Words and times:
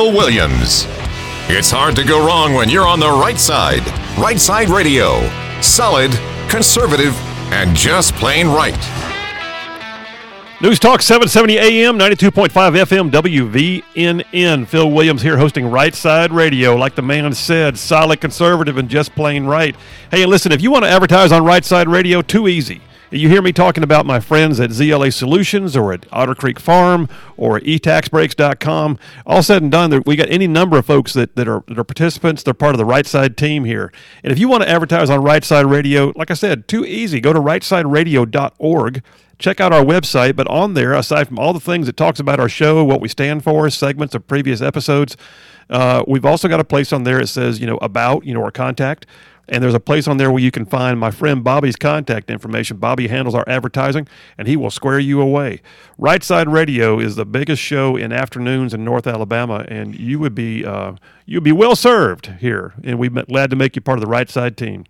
Phil 0.00 0.12
Williams. 0.12 0.86
It's 1.50 1.70
hard 1.70 1.94
to 1.96 2.04
go 2.04 2.26
wrong 2.26 2.54
when 2.54 2.70
you're 2.70 2.86
on 2.86 3.00
the 3.00 3.10
right 3.10 3.38
side. 3.38 3.86
Right 4.18 4.40
Side 4.40 4.70
Radio. 4.70 5.20
Solid, 5.60 6.10
conservative, 6.48 7.14
and 7.52 7.76
just 7.76 8.14
plain 8.14 8.46
right. 8.46 8.78
News 10.62 10.78
Talk 10.78 11.02
770 11.02 11.58
AM, 11.58 11.98
92.5 11.98 12.50
FM, 12.50 13.10
WVNN. 13.10 14.66
Phil 14.66 14.90
Williams 14.90 15.20
here 15.20 15.36
hosting 15.36 15.70
Right 15.70 15.94
Side 15.94 16.32
Radio. 16.32 16.76
Like 16.76 16.94
the 16.94 17.02
man 17.02 17.34
said, 17.34 17.76
solid 17.76 18.22
conservative 18.22 18.78
and 18.78 18.88
just 18.88 19.14
plain 19.14 19.44
right. 19.44 19.76
Hey, 20.10 20.24
listen, 20.24 20.50
if 20.50 20.62
you 20.62 20.70
want 20.70 20.86
to 20.86 20.90
advertise 20.90 21.30
on 21.30 21.44
Right 21.44 21.64
Side 21.64 21.88
Radio, 21.88 22.22
too 22.22 22.48
easy. 22.48 22.80
You 23.12 23.28
hear 23.28 23.42
me 23.42 23.52
talking 23.52 23.82
about 23.82 24.06
my 24.06 24.20
friends 24.20 24.60
at 24.60 24.70
ZLA 24.70 25.12
Solutions 25.12 25.76
or 25.76 25.92
at 25.92 26.06
Otter 26.12 26.36
Creek 26.36 26.60
Farm 26.60 27.08
or 27.36 27.58
etaxbreaks.com. 27.58 29.00
All 29.26 29.42
said 29.42 29.62
and 29.62 29.72
done, 29.72 30.00
we 30.06 30.14
got 30.14 30.30
any 30.30 30.46
number 30.46 30.78
of 30.78 30.86
folks 30.86 31.14
that, 31.14 31.34
that, 31.34 31.48
are, 31.48 31.64
that 31.66 31.76
are 31.76 31.82
participants. 31.82 32.44
They're 32.44 32.54
part 32.54 32.74
of 32.74 32.78
the 32.78 32.84
Right 32.84 33.06
Side 33.06 33.36
team 33.36 33.64
here. 33.64 33.92
And 34.22 34.32
if 34.32 34.38
you 34.38 34.46
want 34.48 34.62
to 34.62 34.68
advertise 34.68 35.10
on 35.10 35.24
Right 35.24 35.44
Side 35.44 35.66
Radio, 35.66 36.12
like 36.14 36.30
I 36.30 36.34
said, 36.34 36.68
too 36.68 36.84
easy. 36.84 37.20
Go 37.20 37.32
to 37.32 37.40
rightsideradio.org 37.40 39.02
check 39.40 39.58
out 39.58 39.72
our 39.72 39.82
website. 39.82 40.36
But 40.36 40.46
on 40.48 40.74
there, 40.74 40.92
aside 40.92 41.26
from 41.26 41.38
all 41.38 41.52
the 41.52 41.60
things 41.60 41.88
it 41.88 41.96
talks 41.96 42.20
about 42.20 42.38
our 42.38 42.48
show, 42.48 42.84
what 42.84 43.00
we 43.00 43.08
stand 43.08 43.42
for, 43.42 43.68
segments 43.70 44.14
of 44.14 44.28
previous 44.28 44.60
episodes, 44.60 45.16
uh, 45.70 46.04
we've 46.06 46.26
also 46.26 46.46
got 46.46 46.60
a 46.60 46.64
place 46.64 46.92
on 46.92 47.04
there 47.04 47.18
that 47.18 47.28
says, 47.28 47.58
you 47.58 47.66
know, 47.66 47.78
about, 47.78 48.24
you 48.24 48.34
know, 48.34 48.42
our 48.42 48.50
contact. 48.50 49.06
And 49.48 49.62
there's 49.62 49.74
a 49.74 49.80
place 49.80 50.06
on 50.06 50.16
there 50.16 50.30
where 50.30 50.42
you 50.42 50.50
can 50.50 50.64
find 50.64 50.98
my 50.98 51.10
friend 51.10 51.42
Bobby's 51.42 51.76
contact 51.76 52.30
information. 52.30 52.76
Bobby 52.76 53.08
handles 53.08 53.34
our 53.34 53.44
advertising, 53.48 54.06
and 54.38 54.46
he 54.46 54.56
will 54.56 54.70
square 54.70 54.98
you 54.98 55.20
away. 55.20 55.60
Right 55.98 56.22
Side 56.22 56.48
Radio 56.48 57.00
is 57.00 57.16
the 57.16 57.24
biggest 57.24 57.60
show 57.60 57.96
in 57.96 58.12
afternoons 58.12 58.72
in 58.72 58.84
North 58.84 59.06
Alabama, 59.06 59.64
and 59.68 59.98
you 59.98 60.18
would 60.18 60.34
be 60.34 60.64
uh, 60.64 60.92
you'd 61.30 61.44
be 61.44 61.52
well 61.52 61.76
served 61.76 62.26
here. 62.40 62.74
And 62.82 62.98
we're 62.98 63.10
glad 63.10 63.50
to 63.50 63.56
make 63.56 63.76
you 63.76 63.82
part 63.82 63.98
of 63.98 64.04
the 64.04 64.10
Right 64.10 64.28
Side 64.28 64.56
team. 64.56 64.84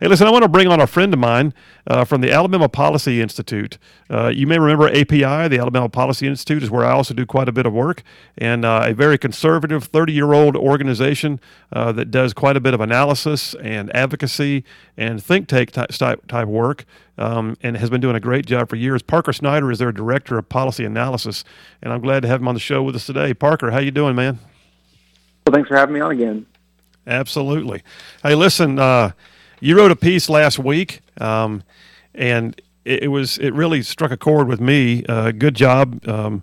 Hey, 0.00 0.08
listen, 0.08 0.26
I 0.26 0.30
want 0.30 0.42
to 0.42 0.48
bring 0.48 0.66
on 0.66 0.80
a 0.80 0.88
friend 0.88 1.14
of 1.14 1.20
mine 1.20 1.54
uh, 1.86 2.04
from 2.04 2.20
the 2.20 2.32
Alabama 2.32 2.68
Policy 2.68 3.22
Institute. 3.22 3.78
Uh, 4.10 4.26
you 4.34 4.48
may 4.48 4.58
remember 4.58 4.88
API, 4.88 5.46
the 5.46 5.58
Alabama 5.60 5.88
Policy 5.88 6.26
Institute, 6.26 6.64
is 6.64 6.70
where 6.70 6.84
I 6.84 6.90
also 6.90 7.14
do 7.14 7.24
quite 7.24 7.48
a 7.48 7.52
bit 7.52 7.64
of 7.64 7.72
work, 7.72 8.02
and 8.36 8.64
uh, 8.64 8.82
a 8.86 8.92
very 8.92 9.16
conservative, 9.16 9.84
30 9.84 10.12
year 10.12 10.32
old 10.32 10.56
organization 10.56 11.38
uh, 11.72 11.92
that 11.92 12.10
does 12.10 12.32
quite 12.32 12.56
a 12.56 12.60
bit 12.60 12.74
of 12.74 12.80
analysis 12.80 13.54
and 13.62 13.94
advocacy 13.94 14.64
and 14.96 15.22
think 15.22 15.46
tank 15.46 15.70
type, 15.70 16.26
type 16.26 16.48
work. 16.48 16.84
Um, 17.16 17.56
and 17.62 17.76
has 17.76 17.90
been 17.90 18.00
doing 18.00 18.16
a 18.16 18.20
great 18.20 18.44
job 18.44 18.68
for 18.68 18.74
years. 18.74 19.00
Parker 19.00 19.32
Snider 19.32 19.70
is 19.70 19.78
their 19.78 19.92
director 19.92 20.36
of 20.36 20.48
policy 20.48 20.84
analysis, 20.84 21.44
and 21.80 21.92
I'm 21.92 22.00
glad 22.00 22.22
to 22.22 22.28
have 22.28 22.40
him 22.40 22.48
on 22.48 22.54
the 22.54 22.60
show 22.60 22.82
with 22.82 22.96
us 22.96 23.06
today. 23.06 23.32
Parker, 23.34 23.70
how 23.70 23.78
you 23.78 23.92
doing, 23.92 24.16
man? 24.16 24.40
Thanks 25.54 25.68
for 25.68 25.76
having 25.76 25.94
me 25.94 26.00
on 26.00 26.10
again. 26.10 26.46
Absolutely. 27.06 27.84
Hey, 28.24 28.34
listen, 28.34 28.80
uh, 28.80 29.12
you 29.60 29.76
wrote 29.76 29.92
a 29.92 29.96
piece 29.96 30.28
last 30.28 30.58
week, 30.58 31.00
um, 31.20 31.62
and 32.12 32.60
it, 32.84 33.04
it, 33.04 33.08
was 33.08 33.38
it 33.38 33.54
really 33.54 33.80
struck 33.82 34.10
a 34.10 34.16
chord 34.16 34.48
with 34.48 34.60
me. 34.60 35.04
Uh, 35.08 35.30
good 35.30 35.54
job, 35.54 36.06
um, 36.08 36.42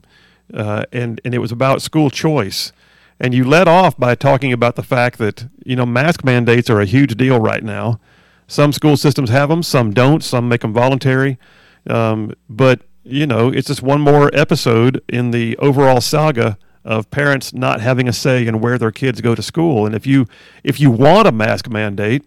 uh, 0.54 0.86
and 0.94 1.20
and 1.26 1.36
it 1.36 1.40
was 1.40 1.52
about 1.52 1.82
school 1.82 2.10
choice. 2.10 2.72
And 3.20 3.34
you 3.34 3.44
led 3.44 3.68
off 3.68 3.98
by 3.98 4.16
talking 4.16 4.54
about 4.54 4.78
the 4.78 4.84
fact 4.84 5.18
that 5.18 5.46
you 5.66 5.76
know 5.76 5.86
mask 5.86 6.24
mandates 6.24 6.70
are 6.70 6.80
a 6.80 6.86
huge 6.86 7.18
deal 7.18 7.38
right 7.38 7.64
now. 7.66 8.00
Some 8.48 8.72
school 8.72 8.96
systems 8.96 9.30
have 9.30 9.50
them, 9.50 9.62
some 9.62 9.92
don't. 9.92 10.24
Some 10.24 10.48
make 10.48 10.62
them 10.62 10.72
voluntary, 10.72 11.38
um, 11.86 12.34
but 12.50 12.84
you 13.04 13.28
know 13.28 13.50
it's 13.50 13.68
just 13.68 13.82
one 13.82 14.00
more 14.00 14.30
episode 14.34 15.04
in 15.10 15.32
the 15.32 15.58
overall 15.58 16.00
saga 16.00 16.58
of 16.84 17.10
parents 17.12 17.54
not 17.54 17.82
having 17.82 18.08
a 18.08 18.14
say 18.14 18.46
in 18.46 18.60
where 18.60 18.78
their 18.78 18.92
kids 18.92 19.22
go 19.22 19.36
to 19.36 19.42
school. 19.42 19.86
And 19.86 19.96
if 19.96 20.08
you 20.08 20.28
if 20.64 20.80
you 20.80 20.92
want 20.92 21.28
a 21.28 21.32
mask 21.32 21.70
mandate, 21.70 22.26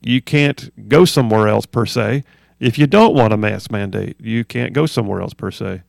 you 0.00 0.20
can't 0.20 0.88
go 0.88 1.04
somewhere 1.04 1.48
else 1.48 1.66
per 1.66 1.86
se. 1.86 2.24
If 2.58 2.78
you 2.78 2.86
don't 2.86 3.14
want 3.14 3.32
a 3.32 3.36
mask 3.36 3.70
mandate, 3.70 4.16
you 4.20 4.44
can't 4.44 4.72
go 4.72 4.86
somewhere 4.86 5.20
else 5.20 5.34
per 5.34 5.50
se. 5.50 5.82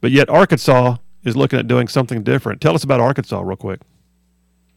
But 0.00 0.12
yet 0.12 0.28
Arkansas 0.28 0.96
is 1.24 1.36
looking 1.36 1.58
at 1.58 1.66
doing 1.66 1.88
something 1.88 2.22
different. 2.22 2.60
Tell 2.60 2.74
us 2.74 2.84
about 2.84 3.00
Arkansas 3.00 3.40
real 3.40 3.56
quick. 3.56 3.80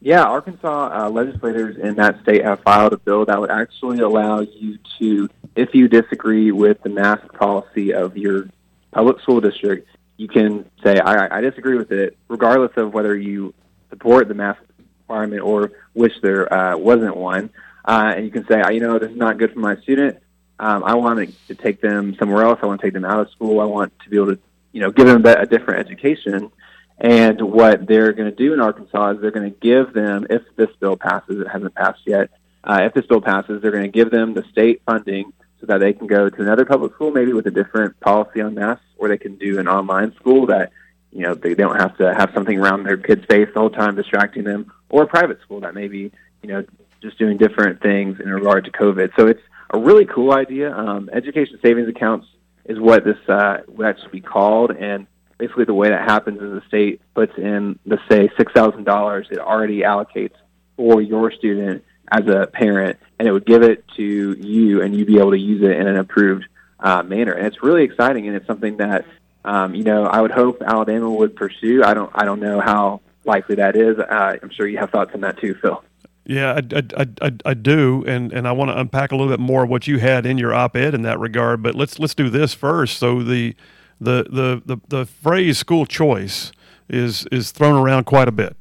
Yeah, 0.02 0.24
Arkansas 0.24 1.06
uh, 1.06 1.10
legislators 1.10 1.78
in 1.78 1.96
that 1.96 2.22
state 2.22 2.44
have 2.44 2.62
filed 2.62 2.94
a 2.94 2.98
bill 2.98 3.26
that 3.26 3.40
would 3.40 3.52
actually 3.52 4.00
allow 4.00 4.40
you 4.40 4.80
to, 4.98 5.30
if 5.56 5.76
you 5.76 5.90
disagree 5.90 6.52
with 6.52 6.82
the 6.84 6.90
mask 6.90 7.32
policy 7.34 7.94
of 7.94 8.16
your 8.16 8.48
public 8.92 9.20
school 9.20 9.42
district, 9.42 9.90
you 10.20 10.28
can 10.28 10.70
say, 10.84 11.00
I, 11.00 11.38
I 11.38 11.42
disagree 11.42 11.78
with 11.78 11.92
it, 11.92 12.18
regardless 12.28 12.72
of 12.76 12.94
whether 12.94 13.16
you 13.16 13.54
support 13.90 14.28
the 14.28 14.34
mask 14.34 14.60
requirement 15.00 15.42
or 15.42 15.72
wish 15.94 16.12
there 16.22 16.54
uh, 16.54 16.78
wasn't 16.78 17.16
one 17.16 17.50
uh, 17.86 18.14
and 18.16 18.26
you 18.26 18.32
can 18.32 18.46
say, 18.48 18.62
you 18.72 18.80
know, 18.80 19.00
this 19.00 19.10
is 19.10 19.18
not 19.18 19.38
good 19.38 19.54
for 19.54 19.60
my 19.60 19.76
student. 19.78 20.20
Um, 20.60 20.84
I 20.84 20.96
want 20.96 21.34
to 21.48 21.56
take 21.56 21.82
them 21.82 22.16
somewhere 22.20 22.44
else. 22.44 22.60
I 22.62 22.66
want 22.66 22.82
to 22.82 22.86
take 22.86 22.94
them 22.94 23.06
out 23.06 23.20
of 23.20 23.32
school. 23.32 23.62
I 23.62 23.66
want 23.66 23.98
to 24.04 24.10
be 24.10 24.18
able 24.18 24.36
to, 24.36 24.40
you 24.74 24.82
know, 24.82 24.92
give 24.92 25.08
them 25.08 25.26
a 25.26 25.46
different 25.46 25.80
education. 25.80 26.52
And 27.00 27.42
what 27.42 27.88
they're 27.88 28.12
going 28.12 28.30
to 28.30 28.36
do 28.36 28.54
in 28.54 28.60
Arkansas 28.60 29.12
is 29.12 29.22
they're 29.22 29.32
going 29.32 29.52
to 29.52 29.58
give 29.58 29.94
them, 29.94 30.28
if 30.30 30.44
this 30.58 30.70
bill 30.80 30.98
passes, 30.98 31.40
it 31.40 31.48
hasn't 31.48 31.74
passed 31.74 32.02
yet. 32.06 32.30
Uh, 32.62 32.82
if 32.84 32.94
this 32.94 33.06
bill 33.06 33.22
passes, 33.22 33.62
they're 33.62 33.72
going 33.72 33.84
to 33.84 33.90
give 33.90 34.12
them 34.12 34.34
the 34.34 34.44
state 34.52 34.82
funding 34.86 35.32
so 35.60 35.68
that 35.68 35.80
they 35.80 35.94
can 35.94 36.08
go 36.08 36.30
to 36.30 36.42
another 36.42 36.66
public 36.66 36.94
school, 36.94 37.12
maybe 37.12 37.34
with 37.34 37.46
a 37.48 37.52
different 37.52 38.00
policy 38.00 38.42
on 38.42 38.56
masks, 38.56 38.86
or 38.98 39.10
they 39.10 39.18
can 39.18 39.36
do 39.36 39.60
an 39.60 39.68
online 39.68 40.14
school 40.16 40.46
that, 40.48 40.72
you 41.12 41.24
know, 41.24 41.34
they 41.34 41.54
don't 41.54 41.80
have 41.80 41.98
to 41.98 42.14
have 42.14 42.32
something 42.34 42.58
around 42.58 42.84
their 42.84 42.98
kid's 42.98 43.26
face 43.26 43.50
the 43.54 43.60
whole 43.60 43.70
time 43.70 43.96
distracting 43.96 44.44
them, 44.44 44.72
or 44.90 45.04
a 45.04 45.08
private 45.08 45.42
school 45.42 45.60
that 45.62 45.74
maybe, 45.74 46.12
you 46.42 46.50
know, 46.50 46.64
just 47.02 47.18
doing 47.18 47.38
different 47.38 47.82
things 47.82 48.20
in 48.20 48.30
regard 48.30 48.66
to 48.66 48.72
COVID. 48.72 49.12
So 49.18 49.28
it's 49.28 49.42
a 49.70 49.80
really 49.80 50.06
cool 50.06 50.34
idea. 50.34 50.76
Um, 50.76 51.10
education 51.14 51.60
savings 51.62 51.88
accounts 51.88 52.28
is 52.66 52.80
what 52.80 53.04
this 53.04 53.18
uh, 53.28 53.60
would 53.68 53.88
actually 53.88 54.12
be 54.12 54.22
called, 54.22 54.72
and 54.72 55.08
basically 55.38 55.66
the 55.66 55.74
way 55.74 55.90
that 55.90 56.08
happens 56.08 56.42
is 56.42 56.52
the 56.52 56.64
state 56.68 57.02
puts 57.16 57.38
in, 57.38 57.80
let's 57.86 58.02
say, 58.10 58.30
six 58.38 58.52
thousand 58.54 58.84
dollars. 58.84 59.28
It 59.32 59.40
already 59.40 59.80
allocates 59.82 60.36
for 60.78 61.02
your 61.02 61.32
student 61.32 61.84
as 62.12 62.28
a 62.28 62.48
parent, 62.48 63.00
and 63.18 63.28
it 63.28 63.32
would 63.32 63.46
give 63.46 63.64
it 63.64 63.86
to 63.96 64.04
you, 64.04 64.82
and 64.82 64.96
you'd 64.96 65.08
be 65.08 65.20
able 65.20 65.32
to 65.32 65.40
use 65.40 65.62
it 65.64 65.72
in 65.72 65.88
an 65.88 65.98
approved 65.98 66.46
uh, 66.80 67.04
manner. 67.04 67.34
And 67.34 67.46
it's 67.48 67.62
really 67.62 67.84
exciting, 67.84 68.28
and 68.28 68.36
it's 68.36 68.48
something 68.48 68.78
that 68.78 69.06
um, 69.46 69.76
you 69.76 69.84
know 69.84 70.06
I 70.06 70.22
would 70.22 70.32
hope 70.32 70.62
Alabama 70.62 71.10
would 71.10 71.36
pursue. 71.36 71.84
I 71.84 71.94
don't 71.94 72.12
I 72.14 72.26
don't 72.26 72.40
know 72.40 72.60
how 72.60 73.02
likely 73.26 73.56
that 73.56 73.76
is. 73.76 74.00
Uh, 74.00 74.38
I'm 74.42 74.50
sure 74.52 74.68
you 74.68 74.78
have 74.78 74.90
thoughts 74.90 75.12
on 75.14 75.22
that 75.22 75.40
too, 75.40 75.56
Phil. 75.62 75.84
Yeah, 76.26 76.60
I, 76.72 76.84
I, 76.96 77.08
I, 77.24 77.32
I, 77.44 77.54
do, 77.56 78.04
and, 78.06 78.32
and 78.32 78.48
I 78.48 78.52
want 78.52 78.70
to 78.70 78.80
unpack 78.80 79.12
a 79.12 79.16
little 79.16 79.34
bit 79.34 79.40
more 79.40 79.66
what 79.66 79.88
you 79.88 79.98
had 79.98 80.28
in 80.28 80.38
your 80.38 80.54
op-ed 80.54 80.94
in 80.94 81.02
that 81.02 81.18
regard. 81.18 81.64
But 81.64 81.74
let's 81.74 81.98
let's 81.98 82.14
do 82.14 82.30
this 82.30 82.54
first. 82.54 83.00
So 83.00 83.24
the 83.24 83.56
the 84.00 84.28
the 84.30 84.62
the, 84.64 84.82
the 84.90 85.06
phrase 85.08 85.58
school 85.58 85.88
choice 85.88 86.52
is 86.88 87.26
is 87.32 87.52
thrown 87.52 87.76
around 87.76 88.04
quite 88.04 88.28
a 88.28 88.32
bit. 88.32 88.56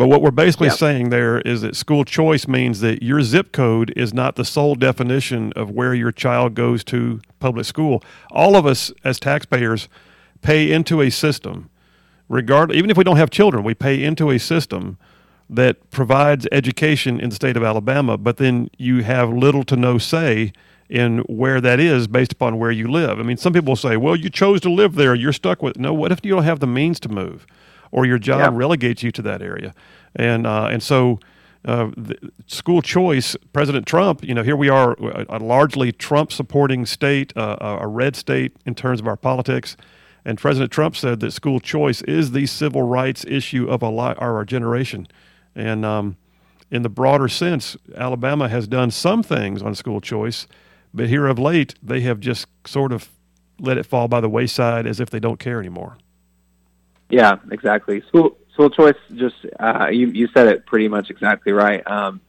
But 0.00 0.06
what 0.06 0.22
we're 0.22 0.30
basically 0.30 0.68
yep. 0.68 0.78
saying 0.78 1.10
there 1.10 1.42
is 1.42 1.60
that 1.60 1.76
school 1.76 2.06
choice 2.06 2.48
means 2.48 2.80
that 2.80 3.02
your 3.02 3.20
zip 3.20 3.52
code 3.52 3.92
is 3.96 4.14
not 4.14 4.36
the 4.36 4.46
sole 4.46 4.74
definition 4.74 5.52
of 5.52 5.72
where 5.72 5.92
your 5.92 6.10
child 6.10 6.54
goes 6.54 6.82
to 6.84 7.20
public 7.38 7.66
school. 7.66 8.02
All 8.30 8.56
of 8.56 8.64
us 8.64 8.90
as 9.04 9.20
taxpayers 9.20 9.90
pay 10.40 10.72
into 10.72 11.02
a 11.02 11.10
system, 11.10 11.68
regard 12.30 12.72
even 12.72 12.88
if 12.88 12.96
we 12.96 13.04
don't 13.04 13.18
have 13.18 13.28
children, 13.28 13.62
we 13.62 13.74
pay 13.74 14.02
into 14.02 14.30
a 14.30 14.38
system 14.38 14.96
that 15.50 15.90
provides 15.90 16.48
education 16.50 17.20
in 17.20 17.28
the 17.28 17.36
state 17.36 17.58
of 17.58 17.62
Alabama, 17.62 18.16
but 18.16 18.38
then 18.38 18.70
you 18.78 19.02
have 19.02 19.28
little 19.30 19.64
to 19.64 19.76
no 19.76 19.98
say 19.98 20.54
in 20.88 21.18
where 21.28 21.60
that 21.60 21.78
is 21.78 22.06
based 22.06 22.32
upon 22.32 22.58
where 22.58 22.70
you 22.70 22.90
live. 22.90 23.20
I 23.20 23.22
mean, 23.22 23.36
some 23.36 23.52
people 23.52 23.76
say, 23.76 23.98
well, 23.98 24.16
you 24.16 24.30
chose 24.30 24.62
to 24.62 24.70
live 24.70 24.94
there, 24.94 25.14
you're 25.14 25.34
stuck 25.34 25.62
with. 25.62 25.78
No, 25.78 25.92
what 25.92 26.10
if 26.10 26.24
you 26.24 26.32
don't 26.36 26.44
have 26.44 26.60
the 26.60 26.66
means 26.66 26.98
to 27.00 27.10
move 27.10 27.46
or 27.92 28.06
your 28.06 28.18
job 28.18 28.52
yeah. 28.52 28.58
relegates 28.58 29.02
you 29.02 29.12
to 29.12 29.22
that 29.22 29.42
area? 29.42 29.74
And, 30.16 30.46
uh, 30.46 30.68
and 30.70 30.82
so 30.82 31.20
uh, 31.64 31.90
school 32.46 32.82
choice, 32.82 33.36
President 33.52 33.86
Trump, 33.86 34.24
you 34.24 34.34
know, 34.34 34.42
here 34.42 34.56
we 34.56 34.68
are, 34.68 34.92
a, 35.28 35.38
largely 35.38 35.92
Trump 35.92 36.32
supporting 36.32 36.86
state, 36.86 37.36
uh, 37.36 37.78
a 37.80 37.86
red 37.86 38.16
state 38.16 38.56
in 38.64 38.74
terms 38.74 39.00
of 39.00 39.06
our 39.06 39.16
politics. 39.16 39.76
And 40.24 40.38
President 40.38 40.70
Trump 40.70 40.96
said 40.96 41.20
that 41.20 41.32
school 41.32 41.60
choice 41.60 42.02
is 42.02 42.32
the 42.32 42.46
civil 42.46 42.82
rights 42.82 43.24
issue 43.26 43.68
of 43.68 43.82
a 43.82 43.88
lot, 43.88 44.20
our 44.20 44.44
generation. 44.44 45.06
And 45.54 45.84
um, 45.84 46.16
in 46.70 46.82
the 46.82 46.88
broader 46.88 47.28
sense, 47.28 47.76
Alabama 47.94 48.48
has 48.48 48.66
done 48.66 48.90
some 48.90 49.22
things 49.22 49.62
on 49.62 49.74
school 49.74 50.00
choice, 50.00 50.46
but 50.94 51.08
here 51.08 51.26
of 51.26 51.38
late, 51.38 51.74
they 51.82 52.00
have 52.02 52.20
just 52.20 52.46
sort 52.66 52.92
of 52.92 53.10
let 53.58 53.76
it 53.76 53.84
fall 53.84 54.08
by 54.08 54.20
the 54.20 54.28
wayside 54.28 54.86
as 54.86 55.00
if 55.00 55.10
they 55.10 55.20
don't 55.20 55.38
care 55.38 55.60
anymore. 55.60 55.98
Yeah, 57.10 57.36
exactly. 57.50 58.02
School 58.08 58.36
school 58.52 58.70
choice. 58.70 58.96
Just 59.14 59.36
uh, 59.58 59.88
you 59.90 60.08
you 60.08 60.28
said 60.34 60.48
it 60.48 60.66
pretty 60.66 60.88
much 60.88 61.10
exactly 61.10 61.52
right. 61.52 61.86
Um, 61.86 62.20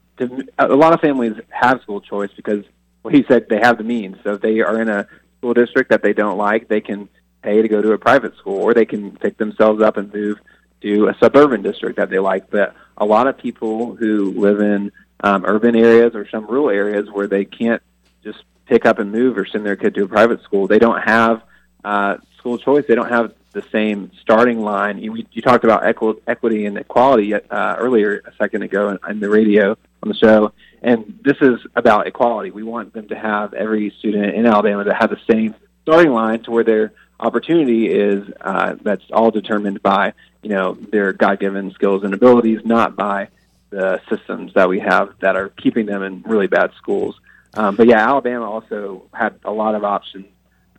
a 0.60 0.68
lot 0.68 0.94
of 0.94 1.00
families 1.00 1.34
have 1.50 1.82
school 1.82 2.02
choice 2.02 2.30
because, 2.36 2.64
well, 3.02 3.14
you 3.16 3.26
said 3.28 3.48
they 3.50 3.60
have 3.60 3.78
the 3.78 3.84
means. 3.84 4.18
So 4.24 4.34
if 4.34 4.42
they 4.42 4.60
are 4.62 4.80
in 4.80 4.90
a 4.90 5.08
school 5.40 5.54
district 5.54 5.90
that 5.90 6.04
they 6.04 6.14
don't 6.14 6.38
like, 6.38 6.68
they 6.68 6.82
can 6.82 7.10
pay 7.42 7.62
to 7.62 7.68
go 7.68 7.82
to 7.82 7.92
a 7.94 7.98
private 7.98 8.38
school, 8.38 8.58
or 8.62 8.74
they 8.74 8.86
can 8.86 9.16
pick 9.18 9.38
themselves 9.38 9.82
up 9.82 9.98
and 9.98 10.14
move 10.14 10.38
to 10.82 11.08
a 11.08 11.16
suburban 11.20 11.64
district 11.64 11.98
that 11.98 12.10
they 12.10 12.20
like. 12.20 12.50
But 12.52 12.76
a 12.98 13.06
lot 13.06 13.28
of 13.28 13.38
people 13.38 13.96
who 13.96 14.32
live 14.32 14.60
in 14.60 14.92
um, 15.24 15.44
urban 15.46 15.76
areas 15.76 16.14
or 16.14 16.28
some 16.30 16.46
rural 16.46 16.70
areas 16.70 17.10
where 17.12 17.28
they 17.28 17.46
can't 17.46 17.82
just 18.24 18.44
pick 18.68 18.86
up 18.86 19.00
and 19.00 19.12
move 19.12 19.38
or 19.38 19.46
send 19.46 19.66
their 19.66 19.76
kid 19.76 19.96
to 19.96 20.04
a 20.04 20.08
private 20.08 20.44
school, 20.44 20.68
they 20.68 20.80
don't 20.80 21.02
have 21.02 21.42
uh, 21.84 22.18
school 22.38 22.58
choice. 22.58 22.86
They 22.88 22.96
don't 22.96 23.10
have 23.10 23.34
the 23.52 23.64
same 23.72 24.12
starting 24.22 24.62
line. 24.62 25.00
You, 25.00 25.24
you 25.32 25.42
talked 25.42 25.64
about 25.64 25.86
equi- 25.86 26.22
equity 26.28 26.66
and 26.66 26.78
equality 26.78 27.34
uh, 27.34 27.76
earlier 27.78 28.22
a 28.26 28.34
second 28.36 28.64
ago 28.64 28.90
in, 28.90 29.00
in 29.10 29.20
the 29.20 29.30
radio 29.30 29.78
on 30.04 30.10
the 30.10 30.16
show, 30.16 30.54
and 30.82 31.20
this 31.24 31.38
is 31.42 31.60
about 31.76 32.08
equality. 32.08 32.52
We 32.52 32.64
want 32.64 32.94
them 32.94 33.08
to 33.10 33.16
have 33.16 33.54
every 33.54 33.92
student 34.00 34.36
in 34.36 34.46
Alabama 34.46 34.84
to 34.86 34.94
have 34.94 35.10
the 35.10 35.20
same 35.30 35.56
starting 35.84 36.12
line 36.12 36.44
to 36.44 36.52
where 36.52 36.64
their 36.64 36.94
opportunity 37.20 37.88
is 37.88 38.28
uh, 38.42 38.76
that's 38.82 39.04
all 39.12 39.32
determined 39.32 39.82
by 39.82 40.14
you 40.42 40.50
know 40.50 40.74
their 40.74 41.14
God-given 41.14 41.72
skills 41.72 42.04
and 42.04 42.14
abilities, 42.14 42.62
not 42.66 42.96
by 42.96 43.28
the 43.70 44.02
systems 44.10 44.54
that 44.54 44.68
we 44.68 44.80
have 44.80 45.14
that 45.20 45.36
are 45.36 45.50
keeping 45.50 45.86
them 45.86 46.04
in 46.04 46.22
really 46.24 46.48
bad 46.48 46.72
schools. 46.76 47.20
Um, 47.54 47.76
but 47.76 47.88
yeah, 47.88 48.08
Alabama 48.08 48.50
also 48.50 49.04
had 49.14 49.40
a 49.44 49.52
lot 49.52 49.76
of 49.76 49.84
options 49.84 50.28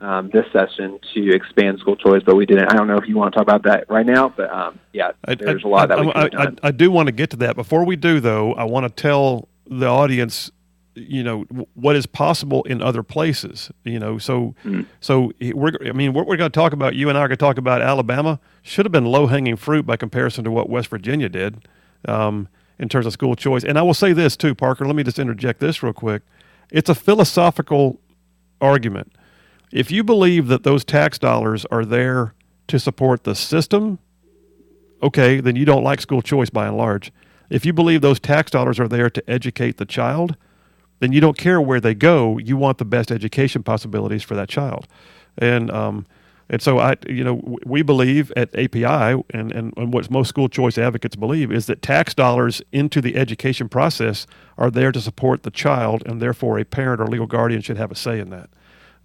um, 0.02 0.30
this 0.32 0.44
session 0.52 0.98
to 1.14 1.34
expand 1.34 1.78
school 1.78 1.96
choice, 1.96 2.22
but 2.26 2.34
we 2.34 2.44
didn't. 2.44 2.70
I 2.70 2.76
don't 2.76 2.88
know 2.88 2.96
if 2.96 3.08
you 3.08 3.16
want 3.16 3.32
to 3.32 3.38
talk 3.38 3.46
about 3.46 3.62
that 3.64 3.88
right 3.88 4.04
now, 4.04 4.28
but 4.36 4.50
um, 4.50 4.80
yeah, 4.92 5.12
there's 5.26 5.64
I, 5.64 5.68
a 5.68 5.70
lot 5.70 5.92
I, 5.92 5.96
that 5.96 6.04
we 6.04 6.12
I, 6.12 6.44
I, 6.44 6.48
I 6.64 6.70
do 6.72 6.90
want 6.90 7.06
to 7.06 7.12
get 7.12 7.30
to 7.30 7.36
that. 7.36 7.54
Before 7.54 7.84
we 7.84 7.94
do, 7.94 8.18
though, 8.18 8.52
I 8.54 8.64
want 8.64 8.84
to 8.84 9.02
tell 9.02 9.48
the 9.66 9.86
audience 9.86 10.50
you 10.94 11.22
know 11.22 11.42
what 11.74 11.96
is 11.96 12.04
possible 12.04 12.62
in 12.64 12.82
other 12.82 13.02
places 13.02 13.70
you 13.82 13.98
know 13.98 14.18
so 14.18 14.54
mm. 14.62 14.84
so 15.00 15.32
we're 15.54 15.72
i 15.86 15.92
mean 15.92 16.12
what 16.12 16.26
we're 16.26 16.36
going 16.36 16.50
to 16.50 16.54
talk 16.54 16.74
about 16.74 16.94
you 16.94 17.08
and 17.08 17.16
i 17.16 17.22
are 17.22 17.28
going 17.28 17.38
to 17.38 17.40
talk 17.40 17.56
about 17.56 17.80
alabama 17.80 18.38
should 18.60 18.84
have 18.84 18.92
been 18.92 19.06
low 19.06 19.26
hanging 19.26 19.56
fruit 19.56 19.86
by 19.86 19.96
comparison 19.96 20.44
to 20.44 20.50
what 20.50 20.68
west 20.68 20.88
virginia 20.88 21.30
did 21.30 21.66
um, 22.06 22.46
in 22.78 22.90
terms 22.90 23.06
of 23.06 23.12
school 23.14 23.34
choice 23.34 23.64
and 23.64 23.78
i 23.78 23.82
will 23.82 23.94
say 23.94 24.12
this 24.12 24.36
too 24.36 24.54
parker 24.54 24.84
let 24.84 24.94
me 24.94 25.02
just 25.02 25.18
interject 25.18 25.60
this 25.60 25.82
real 25.82 25.94
quick 25.94 26.20
it's 26.70 26.90
a 26.90 26.94
philosophical 26.94 27.98
argument 28.60 29.10
if 29.72 29.90
you 29.90 30.04
believe 30.04 30.48
that 30.48 30.62
those 30.62 30.84
tax 30.84 31.18
dollars 31.18 31.64
are 31.70 31.84
there 31.84 32.34
to 32.68 32.78
support 32.78 33.24
the 33.24 33.34
system 33.34 33.98
okay 35.02 35.40
then 35.40 35.56
you 35.56 35.64
don't 35.64 35.84
like 35.84 36.00
school 36.00 36.22
choice 36.22 36.50
by 36.50 36.66
and 36.66 36.76
large 36.76 37.12
if 37.50 37.66
you 37.66 37.72
believe 37.72 38.00
those 38.00 38.20
tax 38.20 38.50
dollars 38.50 38.78
are 38.80 38.88
there 38.88 39.10
to 39.10 39.22
educate 39.30 39.76
the 39.76 39.84
child 39.84 40.36
then 41.02 41.10
you 41.10 41.20
don't 41.20 41.36
care 41.36 41.60
where 41.60 41.80
they 41.80 41.94
go. 41.94 42.38
You 42.38 42.56
want 42.56 42.78
the 42.78 42.84
best 42.84 43.10
education 43.10 43.64
possibilities 43.64 44.22
for 44.22 44.36
that 44.36 44.48
child, 44.48 44.86
and 45.36 45.68
um, 45.68 46.06
and 46.48 46.62
so 46.62 46.78
I, 46.78 46.94
you 47.08 47.24
know, 47.24 47.58
we 47.66 47.82
believe 47.82 48.32
at 48.36 48.54
API, 48.56 49.20
and, 49.30 49.50
and, 49.50 49.74
and 49.76 49.92
what 49.92 50.08
most 50.12 50.28
school 50.28 50.48
choice 50.48 50.78
advocates 50.78 51.16
believe 51.16 51.50
is 51.50 51.66
that 51.66 51.82
tax 51.82 52.14
dollars 52.14 52.62
into 52.70 53.00
the 53.00 53.16
education 53.16 53.68
process 53.68 54.28
are 54.56 54.70
there 54.70 54.92
to 54.92 55.00
support 55.00 55.42
the 55.42 55.50
child, 55.50 56.04
and 56.06 56.22
therefore 56.22 56.56
a 56.56 56.64
parent 56.64 57.00
or 57.00 57.08
legal 57.08 57.26
guardian 57.26 57.62
should 57.62 57.78
have 57.78 57.90
a 57.90 57.96
say 57.96 58.20
in 58.20 58.30
that. 58.30 58.48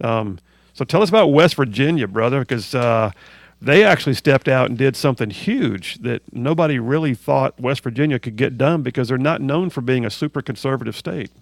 Um, 0.00 0.38
so 0.78 0.84
tell 0.84 1.02
us 1.02 1.08
about 1.08 1.32
West 1.32 1.56
Virginia, 1.56 2.06
brother, 2.06 2.38
because 2.38 2.72
uh, 2.72 3.10
they 3.60 3.82
actually 3.82 4.14
stepped 4.14 4.46
out 4.46 4.68
and 4.68 4.78
did 4.78 4.94
something 4.94 5.28
huge 5.28 5.96
that 6.02 6.22
nobody 6.32 6.78
really 6.78 7.16
thought 7.16 7.58
West 7.58 7.82
Virginia 7.82 8.20
could 8.20 8.36
get 8.36 8.56
done 8.56 8.82
because 8.82 9.08
they're 9.08 9.18
not 9.18 9.40
known 9.40 9.70
for 9.70 9.80
being 9.80 10.04
a 10.04 10.10
super 10.10 10.40
conservative 10.40 10.94
state. 10.94 11.32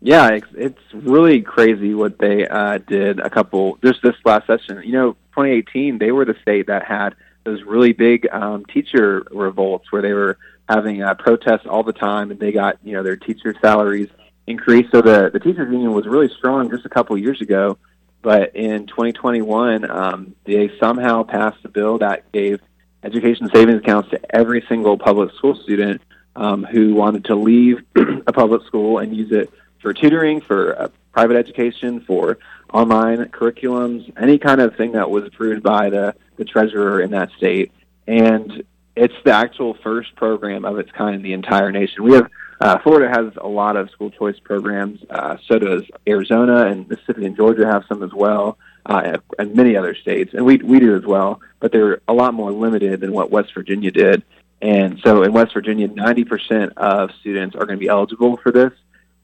Yeah, 0.00 0.30
it's, 0.30 0.48
it's 0.56 0.80
really 0.92 1.42
crazy 1.42 1.94
what 1.94 2.18
they 2.18 2.48
uh, 2.48 2.78
did 2.78 3.20
a 3.20 3.30
couple 3.30 3.78
just 3.84 4.02
this 4.02 4.16
last 4.24 4.48
session. 4.48 4.82
You 4.84 4.94
know, 4.94 5.12
2018 5.36 5.98
they 5.98 6.10
were 6.10 6.24
the 6.24 6.34
state 6.42 6.66
that 6.66 6.84
had 6.84 7.14
those 7.44 7.62
really 7.62 7.92
big 7.92 8.26
um, 8.32 8.64
teacher 8.64 9.24
revolts 9.30 9.92
where 9.92 10.02
they 10.02 10.12
were 10.12 10.38
having 10.68 11.04
uh, 11.04 11.14
protests 11.14 11.66
all 11.68 11.84
the 11.84 11.92
time, 11.92 12.32
and 12.32 12.40
they 12.40 12.50
got 12.50 12.78
you 12.82 12.94
know 12.94 13.04
their 13.04 13.16
teacher 13.16 13.54
salaries 13.62 14.08
increased. 14.48 14.90
So 14.90 15.02
the 15.02 15.30
the 15.32 15.38
teachers 15.38 15.70
union 15.70 15.92
was 15.92 16.06
really 16.06 16.30
strong 16.30 16.68
just 16.68 16.84
a 16.84 16.88
couple 16.88 17.16
years 17.16 17.40
ago, 17.40 17.78
but 18.22 18.54
in 18.54 18.86
2021 18.86 19.90
um, 19.90 20.34
they 20.44 20.70
somehow 20.78 21.22
passed 21.22 21.58
a 21.64 21.68
bill 21.68 21.98
that 21.98 22.30
gave 22.32 22.60
education 23.02 23.48
savings 23.52 23.78
accounts 23.78 24.10
to 24.10 24.20
every 24.34 24.64
single 24.68 24.98
public 24.98 25.32
school 25.34 25.54
student 25.54 26.02
um, 26.36 26.64
who 26.64 26.94
wanted 26.94 27.24
to 27.24 27.34
leave 27.34 27.82
a 28.26 28.32
public 28.32 28.64
school 28.66 28.98
and 28.98 29.16
use 29.16 29.32
it 29.32 29.52
for 29.80 29.92
tutoring, 29.94 30.40
for 30.40 30.80
uh, 30.80 30.88
private 31.12 31.36
education, 31.36 32.00
for 32.00 32.38
online 32.72 33.24
curriculums, 33.26 34.12
any 34.18 34.38
kind 34.38 34.60
of 34.60 34.76
thing 34.76 34.92
that 34.92 35.10
was 35.10 35.24
approved 35.24 35.62
by 35.62 35.90
the, 35.90 36.14
the 36.36 36.44
treasurer 36.44 37.00
in 37.00 37.10
that 37.10 37.30
state. 37.36 37.72
And 38.06 38.62
it's 38.94 39.14
the 39.24 39.32
actual 39.32 39.74
first 39.82 40.14
program 40.16 40.64
of 40.64 40.78
its 40.78 40.90
kind 40.92 41.16
in 41.16 41.22
the 41.22 41.32
entire 41.32 41.72
nation. 41.72 42.04
We 42.04 42.12
have 42.12 42.30
uh, 42.60 42.78
Florida 42.80 43.08
has 43.08 43.32
a 43.40 43.48
lot 43.48 43.76
of 43.76 43.90
school 43.90 44.10
choice 44.10 44.38
programs. 44.38 45.00
Uh, 45.08 45.36
so 45.46 45.58
does 45.58 45.82
Arizona 46.06 46.66
and 46.66 46.88
Mississippi 46.88 47.26
and 47.26 47.36
Georgia 47.36 47.66
have 47.66 47.84
some 47.88 48.02
as 48.02 48.12
well, 48.12 48.58
uh, 48.86 49.18
and 49.38 49.54
many 49.54 49.76
other 49.76 49.94
states, 49.94 50.34
and 50.34 50.44
we 50.44 50.58
we 50.58 50.78
do 50.78 50.96
as 50.96 51.04
well. 51.04 51.40
But 51.58 51.72
they're 51.72 52.00
a 52.08 52.12
lot 52.12 52.34
more 52.34 52.52
limited 52.52 53.00
than 53.00 53.12
what 53.12 53.30
West 53.30 53.54
Virginia 53.54 53.90
did. 53.90 54.22
And 54.62 55.00
so 55.02 55.22
in 55.22 55.32
West 55.32 55.54
Virginia, 55.54 55.88
90% 55.88 56.74
of 56.76 57.10
students 57.20 57.56
are 57.56 57.64
going 57.64 57.78
to 57.78 57.82
be 57.82 57.88
eligible 57.88 58.36
for 58.36 58.52
this 58.52 58.72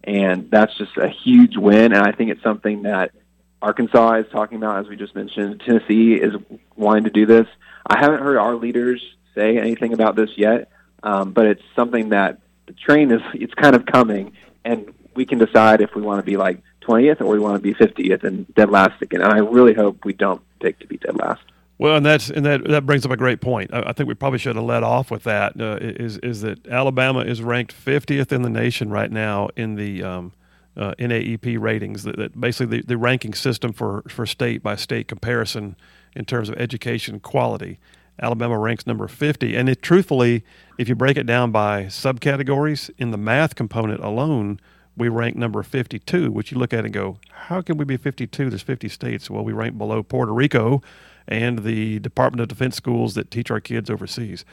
and 0.06 0.50
that's 0.50 0.76
just 0.78 0.96
a 0.96 1.08
huge 1.08 1.56
win. 1.56 1.92
And 1.92 1.96
I 1.96 2.12
think 2.12 2.30
it's 2.30 2.42
something 2.42 2.82
that 2.82 3.10
Arkansas 3.60 4.14
is 4.18 4.26
talking 4.30 4.56
about, 4.56 4.78
as 4.78 4.88
we 4.88 4.96
just 4.96 5.14
mentioned. 5.14 5.60
Tennessee 5.64 6.14
is 6.14 6.34
wanting 6.76 7.04
to 7.04 7.10
do 7.10 7.26
this. 7.26 7.48
I 7.86 7.98
haven't 7.98 8.22
heard 8.22 8.36
our 8.36 8.54
leaders 8.54 9.02
say 9.34 9.58
anything 9.58 9.92
about 9.92 10.14
this 10.14 10.30
yet, 10.36 10.70
um, 11.02 11.32
but 11.32 11.46
it's 11.46 11.62
something 11.74 12.10
that 12.10 12.38
the 12.66 12.72
train 12.72 13.10
is 13.10 13.20
it's 13.34 13.54
kind 13.54 13.74
of 13.76 13.86
coming, 13.86 14.32
and 14.64 14.92
we 15.14 15.24
can 15.24 15.38
decide 15.38 15.80
if 15.80 15.94
we 15.94 16.02
want 16.02 16.18
to 16.18 16.24
be 16.24 16.36
like 16.36 16.62
20th 16.82 17.20
or 17.20 17.26
we 17.26 17.38
want 17.38 17.56
to 17.56 17.60
be 17.60 17.74
50th 17.74 18.24
and 18.24 18.52
dead 18.54 18.70
last 18.70 19.00
again. 19.02 19.22
And 19.22 19.32
I 19.32 19.38
really 19.38 19.74
hope 19.74 20.04
we 20.04 20.12
don't 20.12 20.42
pick 20.60 20.78
to 20.80 20.86
be 20.86 20.98
dead 20.98 21.16
last. 21.16 21.42
Well, 21.78 21.96
and 21.96 22.06
that's 22.06 22.30
and 22.30 22.46
that 22.46 22.64
that 22.68 22.86
brings 22.86 23.04
up 23.04 23.12
a 23.12 23.18
great 23.18 23.40
point. 23.40 23.72
I, 23.72 23.90
I 23.90 23.92
think 23.92 24.08
we 24.08 24.14
probably 24.14 24.38
should 24.38 24.56
have 24.56 24.64
led 24.64 24.82
off 24.82 25.10
with 25.10 25.24
that. 25.24 25.60
Uh, 25.60 25.78
is 25.80 26.16
is 26.18 26.40
that 26.40 26.66
Alabama 26.66 27.20
is 27.20 27.42
ranked 27.42 27.74
50th 27.74 28.32
in 28.32 28.42
the 28.42 28.48
nation 28.48 28.90
right 28.90 29.10
now 29.10 29.50
in 29.56 29.74
the 29.74 30.02
um, 30.02 30.32
uh, 30.76 30.94
NAEP 30.98 31.60
ratings. 31.60 32.04
That, 32.04 32.16
that 32.16 32.40
basically 32.40 32.78
the, 32.78 32.86
the 32.86 32.96
ranking 32.96 33.34
system 33.34 33.74
for 33.74 34.02
for 34.08 34.24
state 34.24 34.62
by 34.62 34.76
state 34.76 35.06
comparison 35.06 35.76
in 36.14 36.24
terms 36.24 36.48
of 36.48 36.56
education 36.56 37.20
quality. 37.20 37.78
Alabama 38.20 38.58
ranks 38.58 38.86
number 38.86 39.06
50, 39.08 39.54
and 39.54 39.68
it, 39.68 39.82
truthfully, 39.82 40.44
if 40.78 40.88
you 40.88 40.94
break 40.94 41.16
it 41.16 41.26
down 41.26 41.50
by 41.50 41.84
subcategories 41.84 42.90
in 42.98 43.10
the 43.10 43.18
math 43.18 43.54
component 43.54 44.02
alone, 44.02 44.58
we 44.96 45.08
rank 45.08 45.36
number 45.36 45.62
52. 45.62 46.30
Which 46.30 46.50
you 46.50 46.58
look 46.58 46.72
at 46.72 46.84
and 46.84 46.94
go, 46.94 47.18
how 47.30 47.60
can 47.60 47.76
we 47.76 47.84
be 47.84 47.96
52? 47.96 48.50
There's 48.50 48.62
50 48.62 48.88
states. 48.88 49.28
Well, 49.28 49.44
we 49.44 49.52
rank 49.52 49.76
below 49.76 50.02
Puerto 50.02 50.32
Rico 50.32 50.82
and 51.28 51.60
the 51.60 51.98
Department 51.98 52.40
of 52.40 52.48
Defense 52.48 52.76
schools 52.76 53.14
that 53.14 53.30
teach 53.30 53.50
our 53.50 53.60
kids 53.60 53.90
overseas 53.90 54.44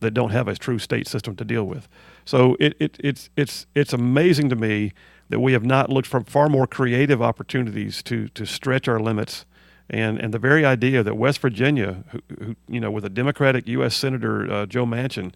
that 0.00 0.12
don't 0.12 0.30
have 0.30 0.48
a 0.48 0.54
true 0.54 0.78
state 0.78 1.08
system 1.08 1.36
to 1.36 1.44
deal 1.44 1.64
with. 1.64 1.88
So 2.24 2.56
it, 2.60 2.76
it, 2.78 2.96
it's, 3.00 3.30
it's, 3.36 3.66
it's 3.74 3.92
amazing 3.92 4.50
to 4.50 4.56
me 4.56 4.92
that 5.28 5.40
we 5.40 5.52
have 5.52 5.64
not 5.64 5.90
looked 5.90 6.08
for 6.08 6.20
far 6.20 6.48
more 6.48 6.66
creative 6.66 7.22
opportunities 7.22 8.02
to, 8.04 8.28
to 8.28 8.44
stretch 8.44 8.88
our 8.88 9.00
limits. 9.00 9.46
And, 9.88 10.18
and 10.18 10.34
the 10.34 10.38
very 10.38 10.64
idea 10.64 11.02
that 11.02 11.16
West 11.16 11.38
Virginia, 11.38 12.02
who, 12.08 12.20
who 12.38 12.56
you 12.68 12.80
know, 12.80 12.90
with 12.90 13.04
a 13.04 13.08
Democratic 13.08 13.68
U.S. 13.68 13.94
Senator 13.94 14.50
uh, 14.50 14.66
Joe 14.66 14.84
Manchin, 14.84 15.32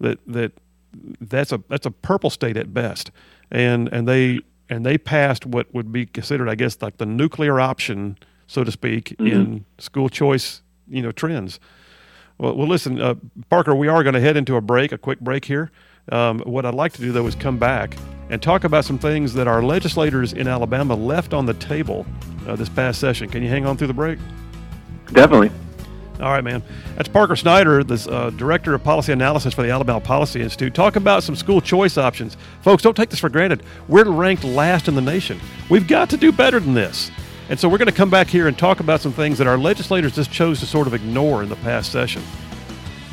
that, 0.00 0.20
that 0.26 0.52
that's 1.20 1.52
a 1.52 1.62
that's 1.68 1.84
a 1.84 1.90
purple 1.90 2.30
state 2.30 2.56
at 2.56 2.72
best, 2.72 3.10
and 3.50 3.88
and 3.92 4.08
they 4.08 4.40
and 4.70 4.86
they 4.86 4.96
passed 4.96 5.44
what 5.44 5.72
would 5.74 5.92
be 5.92 6.06
considered, 6.06 6.48
I 6.48 6.54
guess, 6.54 6.80
like 6.80 6.98
the 6.98 7.06
nuclear 7.06 7.60
option 7.60 8.16
so 8.48 8.64
to 8.64 8.72
speak, 8.72 9.10
mm-hmm. 9.10 9.26
in 9.26 9.64
school 9.78 10.08
choice, 10.08 10.62
you 10.88 11.02
know, 11.02 11.12
trends. 11.12 11.60
Well, 12.38 12.56
well 12.56 12.66
listen, 12.66 13.00
uh, 13.00 13.14
Parker, 13.50 13.74
we 13.74 13.86
are 13.86 14.02
going 14.02 14.14
to 14.14 14.20
head 14.20 14.36
into 14.36 14.56
a 14.56 14.60
break, 14.60 14.90
a 14.90 14.98
quick 14.98 15.20
break 15.20 15.44
here. 15.44 15.70
Um, 16.10 16.40
what 16.40 16.64
I'd 16.66 16.74
like 16.74 16.94
to 16.94 17.00
do, 17.00 17.12
though, 17.12 17.26
is 17.26 17.34
come 17.34 17.58
back 17.58 17.94
and 18.30 18.42
talk 18.42 18.64
about 18.64 18.84
some 18.84 18.98
things 18.98 19.34
that 19.34 19.48
our 19.48 19.62
legislators 19.62 20.32
in 20.32 20.48
Alabama 20.48 20.94
left 20.94 21.32
on 21.32 21.46
the 21.46 21.54
table 21.54 22.06
uh, 22.46 22.56
this 22.56 22.68
past 22.68 23.00
session. 23.00 23.28
Can 23.28 23.42
you 23.42 23.48
hang 23.48 23.66
on 23.66 23.76
through 23.76 23.86
the 23.86 23.94
break? 23.94 24.18
Definitely. 25.12 25.50
All 26.20 26.32
right, 26.32 26.42
man. 26.42 26.64
That's 26.96 27.08
Parker 27.08 27.36
Snider, 27.36 27.84
the 27.84 28.10
uh, 28.10 28.30
Director 28.30 28.74
of 28.74 28.82
Policy 28.82 29.12
Analysis 29.12 29.54
for 29.54 29.62
the 29.62 29.70
Alabama 29.70 30.00
Policy 30.00 30.42
Institute. 30.42 30.74
Talk 30.74 30.96
about 30.96 31.22
some 31.22 31.36
school 31.36 31.60
choice 31.60 31.96
options. 31.96 32.36
Folks, 32.62 32.82
don't 32.82 32.96
take 32.96 33.08
this 33.08 33.20
for 33.20 33.28
granted. 33.28 33.62
We're 33.86 34.10
ranked 34.10 34.42
last 34.42 34.88
in 34.88 34.96
the 34.96 35.00
nation. 35.00 35.38
We've 35.70 35.86
got 35.86 36.10
to 36.10 36.16
do 36.16 36.32
better 36.32 36.58
than 36.58 36.74
this. 36.74 37.12
And 37.48 37.58
so 37.58 37.68
we're 37.68 37.78
going 37.78 37.86
to 37.86 37.94
come 37.94 38.10
back 38.10 38.26
here 38.26 38.48
and 38.48 38.58
talk 38.58 38.80
about 38.80 39.00
some 39.00 39.12
things 39.12 39.38
that 39.38 39.46
our 39.46 39.56
legislators 39.56 40.16
just 40.16 40.32
chose 40.32 40.58
to 40.60 40.66
sort 40.66 40.88
of 40.88 40.92
ignore 40.92 41.42
in 41.44 41.48
the 41.48 41.56
past 41.56 41.92
session. 41.92 42.22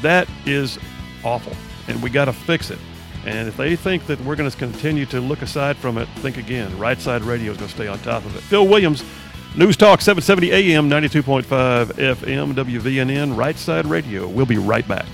That 0.01 0.27
is 0.45 0.79
awful, 1.23 1.53
and 1.87 2.01
we 2.01 2.09
got 2.09 2.25
to 2.25 2.33
fix 2.33 2.71
it. 2.71 2.79
And 3.25 3.47
if 3.47 3.57
they 3.57 3.75
think 3.75 4.05
that 4.05 4.19
we're 4.21 4.35
going 4.35 4.49
to 4.49 4.57
continue 4.57 5.05
to 5.07 5.19
look 5.19 5.41
aside 5.41 5.77
from 5.77 5.97
it, 5.97 6.07
think 6.19 6.37
again. 6.37 6.77
Right 6.77 6.99
Side 6.99 7.23
Radio 7.23 7.51
is 7.51 7.57
going 7.57 7.69
to 7.69 7.75
stay 7.75 7.87
on 7.87 7.99
top 7.99 8.23
of 8.25 8.35
it. 8.35 8.41
Phil 8.41 8.67
Williams, 8.67 9.03
News 9.55 9.77
Talk 9.77 10.01
770 10.01 10.51
AM, 10.51 10.89
92.5 10.89 11.43
FM, 11.93 12.53
WVNN, 12.53 13.35
Right 13.35 13.57
Side 13.57 13.85
Radio. 13.87 14.27
We'll 14.27 14.45
be 14.45 14.57
right 14.57 14.87
back. 14.87 15.05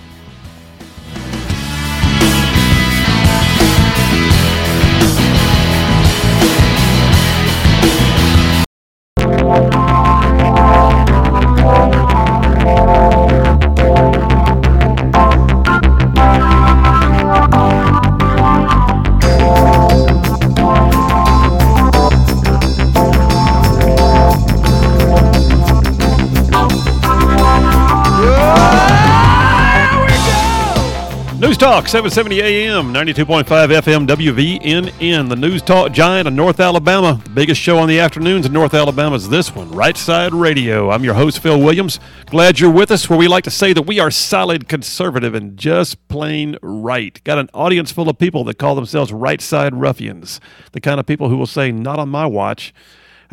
News 31.52 31.58
Talk, 31.58 31.90
770 31.90 32.42
AM, 32.42 32.94
92.5 32.94 33.44
FM, 33.44 34.08
WVNN, 34.08 35.28
the 35.28 35.36
News 35.36 35.62
Talk 35.62 35.92
giant 35.92 36.26
of 36.26 36.34
North 36.34 36.62
Alabama. 36.62 37.20
The 37.26 37.30
biggest 37.32 37.60
show 37.60 37.78
on 37.78 37.90
the 37.90 38.00
afternoons 38.00 38.46
in 38.46 38.54
North 38.54 38.74
Alabama 38.74 39.18
is 39.18 39.28
this 39.28 39.54
one, 39.54 39.70
Right 39.70 39.98
Side 39.98 40.34
Radio. 40.34 40.90
I'm 40.92 41.04
your 41.04 41.14
host, 41.14 41.40
Phil 41.40 41.60
Williams. 41.60 42.00
Glad 42.28 42.62
you're 42.62 42.72
with 42.72 42.90
us, 42.90 43.10
where 43.10 43.20
we 43.20 43.28
like 43.28 43.44
to 43.44 43.52
say 43.52 43.74
that 43.74 43.82
we 43.82 44.00
are 44.00 44.10
solid 44.10 44.70
conservative 44.70 45.36
and 45.36 45.58
just 45.58 46.08
plain 46.08 46.58
right. 46.62 47.22
Got 47.26 47.38
an 47.38 47.50
audience 47.54 47.92
full 47.92 48.08
of 48.08 48.18
people 48.18 48.46
that 48.46 48.58
call 48.58 48.76
themselves 48.76 49.12
right 49.12 49.42
side 49.42 49.76
ruffians, 49.76 50.40
the 50.72 50.80
kind 50.80 51.02
of 51.02 51.06
people 51.06 51.28
who 51.28 51.36
will 51.36 51.46
say, 51.46 51.70
Not 51.70 52.00
on 52.00 52.08
my 52.08 52.26
watch. 52.26 52.74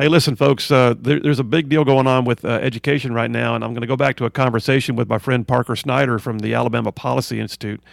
Hey, 0.01 0.07
listen, 0.07 0.37
folks, 0.37 0.71
uh, 0.71 0.95
there, 0.97 1.19
there's 1.19 1.39
a 1.39 1.43
big 1.43 1.67
deal 1.67 1.83
going 1.83 2.07
on 2.07 2.23
with 2.23 2.45
uh, 2.45 2.51
education 2.61 3.13
right 3.13 3.29
now, 3.29 3.53
and 3.53 3.65
I'm 3.65 3.71
going 3.71 3.81
to 3.81 3.87
go 3.87 3.97
back 3.97 4.15
to 4.15 4.25
a 4.25 4.29
conversation 4.29 4.95
with 4.95 5.09
my 5.09 5.17
friend 5.17 5.45
Parker 5.45 5.75
Snider 5.75 6.19
from 6.19 6.39
the 6.39 6.53
Alabama 6.53 6.93
Policy 6.93 7.37
Institute. 7.37 7.83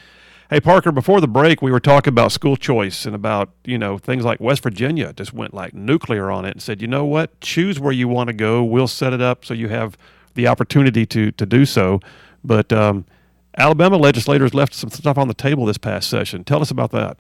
Hey, 0.49 0.61
Parker, 0.61 0.93
before 0.93 1.21
the 1.21 1.27
break, 1.27 1.61
we 1.63 1.73
were 1.73 1.81
talking 1.81 2.13
about 2.13 2.31
school 2.31 2.57
choice 2.57 3.07
and 3.07 3.15
about, 3.17 3.51
you 3.65 3.77
know, 3.77 3.99
things 3.99 4.25
like 4.25 4.39
West 4.39 4.63
Virginia 4.63 5.13
just 5.15 5.33
went 5.33 5.53
like 5.53 5.75
nuclear 5.75 6.31
on 6.31 6.45
it 6.45 6.53
and 6.53 6.63
said, 6.63 6.81
you 6.81 6.87
know 6.87 7.05
what, 7.05 7.41
choose 7.41 7.81
where 7.81 7.93
you 7.93 8.07
want 8.07 8.29
to 8.29 8.35
go. 8.35 8.63
We'll 8.63 8.87
set 8.87 9.13
it 9.13 9.21
up 9.21 9.45
so 9.45 9.53
you 9.53 9.69
have 9.71 9.99
the 10.35 10.47
opportunity 10.47 11.07
to, 11.07 11.33
to 11.33 11.45
do 11.45 11.67
so. 11.67 11.99
But 12.45 12.73
um, 12.73 13.05
Alabama 13.59 13.97
legislators 13.97 14.55
left 14.55 14.75
some 14.75 14.91
stuff 14.91 15.19
on 15.19 15.27
the 15.27 15.35
table 15.35 15.67
this 15.67 15.79
past 15.79 16.09
session. 16.09 16.45
Tell 16.45 16.63
us 16.63 16.71
about 16.71 16.93
that. 16.93 17.19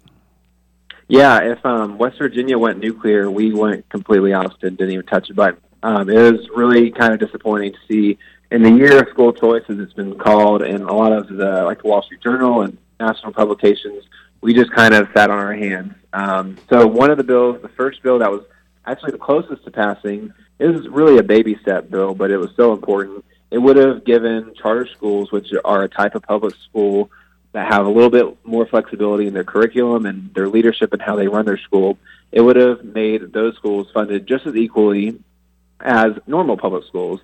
Yeah, 1.08 1.38
if 1.52 1.64
um, 1.64 1.98
West 1.98 2.18
Virginia 2.18 2.58
went 2.58 2.80
nuclear, 2.80 3.30
we 3.30 3.52
went 3.52 3.88
completely 3.88 4.32
opposite, 4.32 4.64
and 4.64 4.78
didn't 4.78 4.94
even 4.94 5.06
touch 5.06 5.30
a 5.30 5.34
button. 5.34 5.60
Um, 5.82 6.08
it 6.10 6.32
was 6.32 6.48
really 6.54 6.90
kind 6.90 7.12
of 7.12 7.20
disappointing 7.20 7.72
to 7.72 7.78
see 7.88 8.18
in 8.50 8.62
the 8.62 8.70
year 8.70 9.02
of 9.02 9.08
school 9.10 9.32
choice, 9.32 9.62
as 9.68 9.78
it's 9.78 9.92
been 9.92 10.18
called, 10.18 10.62
and 10.62 10.82
a 10.82 10.92
lot 10.92 11.12
of 11.12 11.28
the 11.28 11.62
like 11.64 11.82
the 11.82 11.88
Wall 11.88 12.02
Street 12.02 12.20
Journal 12.22 12.62
and 12.62 12.76
national 12.98 13.32
publications, 13.32 14.04
we 14.40 14.54
just 14.54 14.72
kind 14.72 14.94
of 14.94 15.08
sat 15.14 15.30
on 15.30 15.38
our 15.38 15.54
hands. 15.54 15.94
Um, 16.12 16.56
so 16.70 16.86
one 16.86 17.10
of 17.10 17.18
the 17.18 17.25
bills, 17.25 17.60
the 17.62 17.68
first 17.68 18.02
bill 18.02 18.18
that 18.18 18.30
was 18.30 18.42
actually 18.86 19.12
the 19.12 19.18
closest 19.18 19.64
to 19.64 19.70
passing, 19.70 20.32
is 20.58 20.88
really 20.88 21.18
a 21.18 21.22
baby 21.22 21.56
step 21.60 21.90
bill, 21.90 22.14
but 22.14 22.30
it 22.30 22.38
was 22.38 22.50
so 22.56 22.72
important. 22.72 23.25
It 23.50 23.58
would 23.58 23.76
have 23.76 24.04
given 24.04 24.54
charter 24.60 24.88
schools, 24.88 25.30
which 25.30 25.52
are 25.64 25.84
a 25.84 25.88
type 25.88 26.14
of 26.14 26.22
public 26.22 26.54
school 26.56 27.10
that 27.56 27.72
have 27.72 27.86
a 27.86 27.88
little 27.88 28.10
bit 28.10 28.36
more 28.44 28.66
flexibility 28.66 29.26
in 29.26 29.32
their 29.32 29.42
curriculum 29.42 30.04
and 30.04 30.32
their 30.34 30.46
leadership 30.46 30.92
and 30.92 31.00
how 31.00 31.16
they 31.16 31.26
run 31.26 31.46
their 31.46 31.56
school, 31.56 31.98
it 32.30 32.42
would 32.42 32.56
have 32.56 32.84
made 32.84 33.32
those 33.32 33.56
schools 33.56 33.88
funded 33.94 34.26
just 34.26 34.46
as 34.46 34.54
equally 34.54 35.18
as 35.80 36.12
normal 36.26 36.58
public 36.58 36.84
schools. 36.84 37.18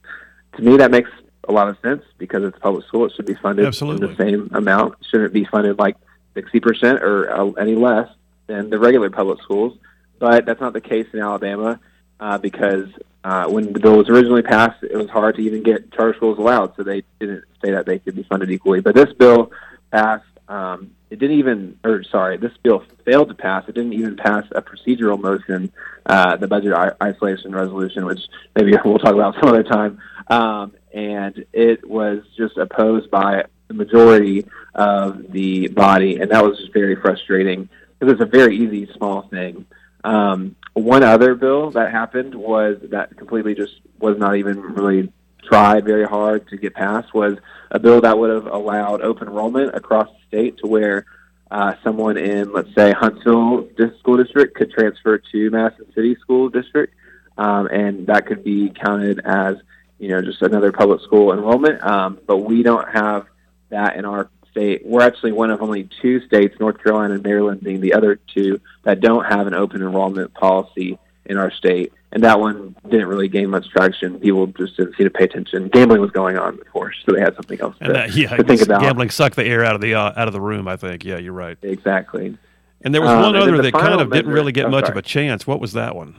To 0.57 0.63
me, 0.63 0.79
that 0.79 0.91
makes 0.91 1.11
a 1.47 1.53
lot 1.53 1.69
of 1.69 1.77
sense 1.81 2.03
because 2.17 2.45
it's 2.45 2.59
public 2.61 2.87
school. 2.87 3.05
It 3.05 3.13
should 3.15 3.27
be 3.27 3.35
funded 3.35 3.67
Absolutely. 3.67 4.07
in 4.07 4.11
the 4.11 4.17
same 4.17 4.51
amount. 4.55 4.95
It 5.03 5.07
shouldn't 5.11 5.35
be 5.35 5.45
funded 5.45 5.79
like 5.79 5.99
60% 6.35 7.03
or 7.03 7.31
uh, 7.31 7.51
any 7.61 7.75
less 7.75 8.09
than 8.47 8.71
the 8.71 8.79
regular 8.79 9.11
public 9.11 9.43
schools. 9.43 9.77
But 10.19 10.47
that's 10.47 10.63
not 10.63 10.73
the 10.73 10.81
case 10.81 11.09
in 11.13 11.21
Alabama 11.21 11.79
uh, 12.21 12.39
because 12.39 12.89
uh, 13.23 13.49
when 13.49 13.75
the 13.75 13.81
bill 13.81 13.99
was 13.99 14.09
originally 14.09 14.41
passed, 14.41 14.83
it 14.83 14.97
was 14.97 15.11
hard 15.11 15.37
to 15.37 15.43
even 15.43 15.63
get 15.63 15.93
charter 15.93 16.15
schools 16.15 16.39
allowed, 16.39 16.75
so 16.75 16.85
they 16.85 17.03
didn't 17.21 17.45
say 17.63 17.73
that 17.73 17.85
they 17.85 17.99
could 17.99 18.17
be 18.17 18.23
funded 18.23 18.51
equally. 18.51 18.81
But 18.81 18.95
this 18.95 19.13
bill 19.13 19.53
passed. 19.93 20.25
Um, 20.49 20.91
it 21.11 21.19
didn't 21.19 21.39
even, 21.39 21.79
or 21.85 22.03
sorry, 22.05 22.37
this 22.37 22.53
bill 22.63 22.83
failed 23.05 23.29
to 23.29 23.35
pass. 23.35 23.65
It 23.69 23.75
didn't 23.75 23.93
even 23.93 24.17
pass 24.17 24.45
a 24.53 24.63
procedural 24.63 25.21
motion, 25.21 25.73
uh, 26.07 26.37
the 26.37 26.49
budget 26.49 26.73
isolation 27.03 27.55
resolution, 27.55 28.07
which 28.07 28.21
maybe 28.57 28.73
we'll 28.85 28.99
talk 28.99 29.15
about 29.15 29.35
some 29.35 29.49
other 29.49 29.63
time. 29.63 30.01
Um, 30.29 30.73
and 30.93 31.45
it 31.53 31.89
was 31.89 32.23
just 32.37 32.57
opposed 32.57 33.11
by 33.11 33.45
the 33.69 33.75
majority 33.75 34.47
of 34.75 35.31
the 35.31 35.69
body, 35.69 36.21
and 36.21 36.31
that 36.31 36.43
was 36.43 36.59
just 36.59 36.73
very 36.73 36.97
frustrating 36.97 37.69
because 37.99 38.15
it's 38.15 38.23
a 38.23 38.27
very 38.27 38.57
easy, 38.57 38.91
small 38.97 39.23
thing. 39.23 39.67
Um, 40.05 40.57
one 40.75 41.03
other 41.03 41.35
bill 41.35 41.71
that 41.73 41.93
happened 41.93 42.35
was 42.35 42.79
that 42.91 43.17
completely 43.17 43.55
just 43.55 43.75
was 43.99 44.19
not 44.19 44.37
even 44.37 44.61
really 44.61 45.13
tried 45.43 45.85
very 45.85 46.07
hard 46.07 46.49
to 46.49 46.57
get 46.57 46.75
passed 46.75 47.13
was 47.15 47.37
a 47.71 47.79
bill 47.79 48.01
that 48.01 48.19
would 48.19 48.31
have 48.31 48.47
allowed 48.47 49.03
open 49.03 49.29
enrollment 49.29 49.75
across 49.75 50.09
the 50.09 50.27
state 50.29 50.59
to 50.59 50.67
where 50.67 51.07
uh, 51.51 51.75
someone 51.85 52.17
in, 52.17 52.53
let's 52.53 52.75
say, 52.75 52.93
Huntsville 52.93 53.69
School 53.99 54.17
District 54.17 54.55
could 54.55 54.71
transfer 54.71 55.19
to 55.19 55.51
Madison 55.51 55.93
City 55.95 56.17
School 56.21 56.49
District, 56.49 56.95
um, 57.37 57.67
and 57.67 58.07
that 58.07 58.27
could 58.27 58.43
be 58.43 58.71
counted 58.71 59.21
as, 59.25 59.57
you 59.99 60.09
know, 60.09 60.23
just 60.23 60.41
another 60.43 60.73
public 60.73 61.03
school 61.03 61.33
enrollment. 61.33 61.83
Um, 61.85 62.19
but 62.27 62.39
we 62.39 62.63
don't 62.63 62.89
have 62.89 63.27
that 63.69 63.97
in 63.97 64.05
our 64.05 64.31
state. 64.51 64.87
We're 64.87 65.03
actually 65.03 65.33
one 65.33 65.51
of 65.51 65.61
only 65.61 65.89
two 66.01 66.25
states, 66.27 66.59
North 66.59 66.83
Carolina 66.83 67.15
and 67.15 67.23
Maryland 67.23 67.61
being 67.63 67.81
the 67.81 67.95
other 67.95 68.17
two, 68.17 68.61
that 68.85 69.01
don't 69.01 69.25
have 69.25 69.47
an 69.47 69.55
open 69.55 69.83
enrollment 69.83 70.33
policy 70.33 70.99
in 71.27 71.37
our 71.37 71.51
state 71.53 71.93
and 72.13 72.23
that 72.25 72.39
one 72.39 72.77
didn't 72.89 73.07
really 73.07 73.27
gain 73.29 73.49
much 73.49 73.69
traction. 73.71 74.21
People 74.21 74.47
just 74.47 74.77
didn't 74.77 74.97
seem 74.97 75.07
to 75.07 75.11
pay 75.11 75.25
attention. 75.25 75.69
Gambling 75.69 76.01
was 76.01 76.11
going 76.11 76.37
on, 76.37 76.61
of 76.61 76.71
course, 76.71 76.95
so 77.05 77.13
they 77.13 77.21
had 77.21 77.35
something 77.35 77.59
else 77.61 77.75
to, 77.79 77.93
that, 77.93 78.15
yeah, 78.15 78.37
to 78.37 78.45
think 78.45 78.61
about. 78.61 78.83
Gambling 78.83 79.11
sucked 79.11 79.37
the 79.37 79.45
air 79.45 79.65
out 79.65 79.75
of 79.75 79.81
the 79.81 79.95
uh, 79.95 80.13
out 80.15 80.29
of 80.29 80.35
the 80.35 80.41
room. 80.41 80.69
I 80.69 80.77
think. 80.77 81.05
Yeah, 81.05 81.17
you're 81.19 81.33
right. 81.33 81.57
Exactly. 81.63 82.37
And 82.83 82.95
there 82.95 83.01
was 83.01 83.11
one 83.11 83.37
Um, 83.37 83.43
other 83.43 83.57
the 83.57 83.63
that 83.63 83.73
kind 83.73 84.01
of 84.01 84.11
didn't 84.13 84.31
really 84.31 84.53
get 84.53 84.67
oh, 84.67 84.71
much 84.71 84.85
sorry. 84.85 84.93
of 84.93 84.97
a 84.99 85.03
chance. 85.03 85.47
What 85.47 85.61
was 85.61 85.73
that 85.73 85.97
one? 85.97 86.15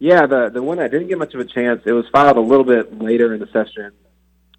Yeah, 0.00 0.26
the 0.26 0.50
the 0.52 0.62
one 0.62 0.78
that 0.78 0.90
didn't 0.90 1.08
get 1.08 1.18
much 1.18 1.34
of 1.34 1.40
a 1.40 1.44
chance, 1.44 1.82
it 1.84 1.92
was 1.92 2.06
filed 2.08 2.36
a 2.36 2.40
little 2.40 2.64
bit 2.64 2.98
later 2.98 3.32
in 3.34 3.40
the 3.40 3.48
session, 3.48 3.92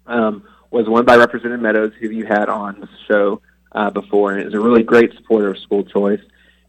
um, 0.06 0.44
was 0.70 0.88
one 0.88 1.04
by 1.04 1.16
Representative 1.16 1.60
Meadows, 1.60 1.92
who 2.00 2.08
you 2.08 2.24
had 2.24 2.48
on 2.48 2.80
the 2.80 2.88
show 3.08 3.42
uh, 3.72 3.90
before, 3.90 4.32
and 4.32 4.46
is 4.46 4.54
a 4.54 4.60
really 4.60 4.82
great 4.82 5.14
supporter 5.14 5.50
of 5.50 5.58
school 5.58 5.84
choice. 5.84 6.20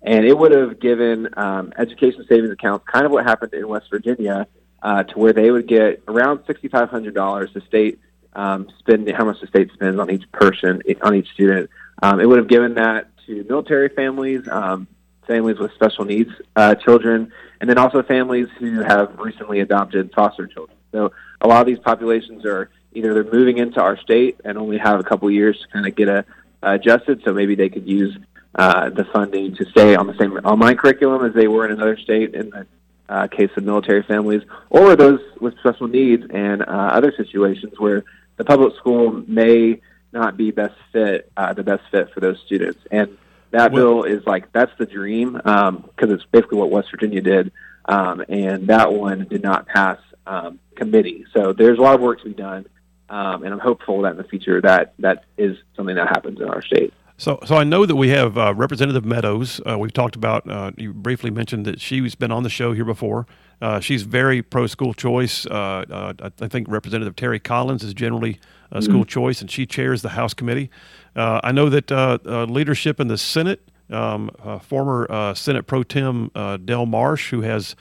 And 0.03 0.25
it 0.25 0.35
would 0.37 0.51
have 0.51 0.79
given 0.79 1.29
um, 1.37 1.73
education 1.77 2.25
savings 2.27 2.51
accounts 2.51 2.85
kind 2.91 3.05
of 3.05 3.11
what 3.11 3.23
happened 3.23 3.53
in 3.53 3.67
West 3.67 3.87
Virginia, 3.91 4.47
uh, 4.81 5.03
to 5.03 5.19
where 5.19 5.33
they 5.33 5.51
would 5.51 5.67
get 5.67 6.01
around 6.07 6.43
sixty 6.47 6.67
five 6.67 6.89
hundred 6.89 7.13
dollars. 7.13 7.51
The 7.53 7.61
state 7.61 7.99
um, 8.33 8.67
spend 8.79 9.09
how 9.11 9.25
much 9.25 9.39
the 9.41 9.47
state 9.47 9.71
spends 9.73 9.99
on 9.99 10.09
each 10.09 10.31
person 10.31 10.81
on 11.03 11.15
each 11.15 11.29
student. 11.33 11.69
Um, 12.01 12.19
it 12.19 12.25
would 12.27 12.39
have 12.39 12.47
given 12.47 12.73
that 12.75 13.15
to 13.27 13.45
military 13.47 13.89
families, 13.89 14.47
um, 14.47 14.87
families 15.27 15.59
with 15.59 15.71
special 15.75 16.05
needs 16.05 16.31
uh, 16.55 16.73
children, 16.73 17.31
and 17.59 17.69
then 17.69 17.77
also 17.77 18.01
families 18.01 18.47
who 18.57 18.79
have 18.81 19.19
recently 19.19 19.59
adopted 19.59 20.11
foster 20.15 20.47
children. 20.47 20.77
So 20.91 21.11
a 21.41 21.47
lot 21.47 21.61
of 21.61 21.67
these 21.67 21.79
populations 21.79 22.43
are 22.43 22.71
either 22.93 23.13
they're 23.13 23.31
moving 23.31 23.59
into 23.59 23.79
our 23.79 23.97
state 23.97 24.39
and 24.43 24.57
only 24.57 24.79
have 24.79 24.99
a 24.99 25.03
couple 25.03 25.29
years 25.29 25.59
to 25.61 25.67
kind 25.67 25.85
of 25.85 25.93
get 25.95 26.09
a, 26.09 26.25
adjusted, 26.63 27.21
so 27.23 27.33
maybe 27.33 27.55
they 27.55 27.69
could 27.69 27.87
use 27.87 28.17
uh, 28.55 28.89
the 28.89 29.05
funding 29.05 29.55
to 29.55 29.65
stay 29.65 29.95
on 29.95 30.07
the 30.07 30.17
same 30.17 30.33
online 30.37 30.77
curriculum 30.77 31.25
as 31.25 31.33
they 31.33 31.47
were 31.47 31.65
in 31.65 31.71
another 31.71 31.97
state 31.97 32.33
in 32.35 32.49
the 32.49 32.67
uh, 33.09 33.27
case 33.27 33.49
of 33.57 33.63
military 33.63 34.03
families, 34.03 34.41
or 34.69 34.95
those 34.95 35.19
with 35.39 35.57
special 35.59 35.87
needs 35.87 36.23
and 36.29 36.61
uh, 36.61 36.65
other 36.65 37.13
situations 37.15 37.73
where 37.77 38.03
the 38.37 38.45
public 38.45 38.75
school 38.77 39.23
may 39.27 39.79
not 40.13 40.37
be 40.37 40.51
best 40.51 40.75
fit, 40.91 41.31
uh, 41.37 41.53
the 41.53 41.63
best 41.63 41.83
fit 41.91 42.13
for 42.13 42.19
those 42.19 42.39
students. 42.45 42.79
And 42.91 43.17
that 43.51 43.71
Well- 43.71 44.01
bill 44.01 44.03
is 44.03 44.25
like 44.25 44.51
that's 44.53 44.71
the 44.77 44.85
dream 44.85 45.33
because 45.33 46.09
it's 46.09 46.25
basically 46.25 46.57
what 46.57 46.69
West 46.69 46.89
Virginia 46.91 47.21
did, 47.21 47.51
um, 47.85 48.23
and 48.29 48.67
that 48.67 48.93
one 48.93 49.27
did 49.29 49.43
not 49.43 49.67
pass 49.67 49.97
um, 50.25 50.59
committee. 50.75 51.25
So 51.33 51.51
there's 51.53 51.77
a 51.77 51.81
lot 51.81 51.95
of 51.95 52.01
work 52.01 52.19
to 52.19 52.25
be 52.25 52.33
done, 52.33 52.65
um, 53.09 53.43
and 53.43 53.53
I'm 53.53 53.59
hopeful 53.59 54.01
that 54.03 54.11
in 54.11 54.17
the 54.17 54.23
future 54.23 54.61
that 54.61 54.93
that 54.99 55.25
is 55.37 55.57
something 55.75 55.95
that 55.95 56.07
happens 56.07 56.39
in 56.39 56.47
our 56.47 56.61
state. 56.61 56.93
So, 57.21 57.37
so 57.45 57.55
I 57.55 57.63
know 57.63 57.85
that 57.85 57.95
we 57.95 58.09
have 58.09 58.35
uh, 58.35 58.51
Representative 58.55 59.05
Meadows. 59.05 59.61
Uh, 59.63 59.77
we've 59.77 59.93
talked 59.93 60.15
about. 60.15 60.49
Uh, 60.49 60.71
you 60.75 60.91
briefly 60.91 61.29
mentioned 61.29 61.67
that 61.67 61.79
she's 61.79 62.15
been 62.15 62.31
on 62.31 62.41
the 62.41 62.49
show 62.49 62.73
here 62.73 62.83
before. 62.83 63.27
Uh, 63.61 63.79
she's 63.79 64.01
very 64.01 64.41
pro 64.41 64.65
school 64.65 64.95
choice. 64.95 65.45
Uh, 65.45 65.85
uh, 65.87 66.29
I 66.41 66.47
think 66.47 66.67
Representative 66.67 67.15
Terri 67.15 67.41
Collins 67.43 67.83
is 67.83 67.93
generally 67.93 68.39
uh, 68.71 68.81
school 68.81 69.05
choice, 69.05 69.39
and 69.39 69.51
she 69.51 69.67
chairs 69.67 70.01
the 70.01 70.09
House 70.09 70.33
committee. 70.33 70.71
Uh, 71.15 71.39
I 71.43 71.51
know 71.51 71.69
that 71.69 71.91
uh, 71.91 72.17
uh, 72.25 72.45
leadership 72.45 72.99
in 72.99 73.07
the 73.07 73.19
Senate, 73.19 73.69
um, 73.91 74.31
uh, 74.43 74.57
former 74.57 75.05
uh, 75.11 75.35
Senate 75.35 75.67
Pro 75.67 75.83
Tem 75.83 76.31
uh, 76.33 76.57
Del 76.57 76.87
Marsh, 76.87 77.29
who 77.29 77.41
has 77.41 77.75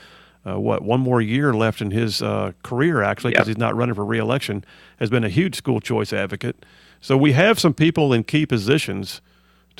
uh, 0.46 0.60
what 0.60 0.82
one 0.82 1.00
more 1.00 1.22
year 1.22 1.54
left 1.54 1.80
in 1.80 1.92
his 1.92 2.20
uh, 2.20 2.52
career 2.62 3.02
actually 3.02 3.30
because 3.30 3.46
Yep. 3.46 3.56
he's 3.56 3.58
not 3.58 3.74
running 3.74 3.94
for 3.94 4.04
reelection, 4.04 4.66
has 4.98 5.08
been 5.08 5.24
a 5.24 5.30
huge 5.30 5.54
school 5.54 5.80
choice 5.80 6.12
advocate. 6.12 6.66
So 7.00 7.16
we 7.16 7.32
have 7.32 7.58
some 7.58 7.72
people 7.72 8.12
in 8.12 8.24
key 8.24 8.44
positions 8.44 9.22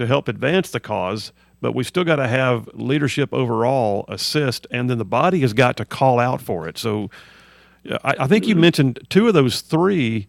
to 0.01 0.07
help 0.07 0.29
advance 0.29 0.71
the 0.71 0.81
cause, 0.81 1.33
but 1.61 1.75
we've 1.75 1.87
still 1.87 2.05
got 2.05 2.17
to 2.17 2.27
have 2.27 2.69
leadership 2.75 3.33
overall 3.33 4.05
assist, 4.09 4.67
and 4.71 4.91
then 4.91 4.99
the 4.99 5.05
body 5.05 5.41
has 5.41 5.53
got 5.53 5.77
to 5.77 5.85
call 5.85 6.19
out 6.19 6.41
for 6.41 6.67
it. 6.67 6.79
So 6.79 7.11
I, 8.03 8.15
I 8.21 8.27
think 8.27 8.47
you 8.47 8.55
mm-hmm. 8.55 8.63
mentioned 8.63 8.99
two 9.09 9.29
of 9.29 9.35
those 9.35 9.61
three 9.61 10.29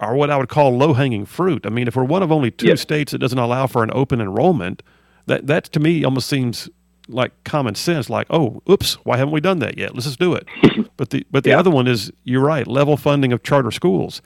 are 0.00 0.14
what 0.14 0.30
I 0.30 0.36
would 0.36 0.48
call 0.48 0.76
low 0.76 0.94
hanging 0.94 1.26
fruit. 1.26 1.66
I 1.66 1.68
mean, 1.68 1.86
if 1.86 1.96
we're 1.96 2.04
one 2.04 2.22
of 2.22 2.32
only 2.32 2.50
two 2.50 2.68
Yeah. 2.68 2.74
states 2.74 3.12
that 3.12 3.18
doesn't 3.18 3.38
allow 3.38 3.66
for 3.66 3.82
an 3.84 3.90
open 3.92 4.20
enrollment, 4.20 4.82
that 5.26 5.46
that 5.46 5.64
to 5.64 5.80
me 5.80 6.04
almost 6.04 6.28
seems 6.28 6.68
like 7.08 7.32
common 7.44 7.74
sense. 7.74 8.10
Like, 8.10 8.26
oh, 8.30 8.62
oops, 8.68 8.94
why 9.04 9.16
haven't 9.16 9.32
we 9.32 9.40
done 9.40 9.60
that 9.60 9.78
yet? 9.78 9.94
Let's 9.94 10.06
just 10.06 10.18
do 10.18 10.34
it. 10.34 10.46
but 10.96 11.10
the 11.10 11.24
but 11.30 11.44
the 11.44 11.52
other 11.52 11.70
one 11.70 11.86
is 11.86 12.12
you're 12.24 12.42
right, 12.42 12.66
level 12.66 12.96
funding 12.96 13.32
of 13.32 13.42
charter 13.42 13.70
schools. 13.70 14.22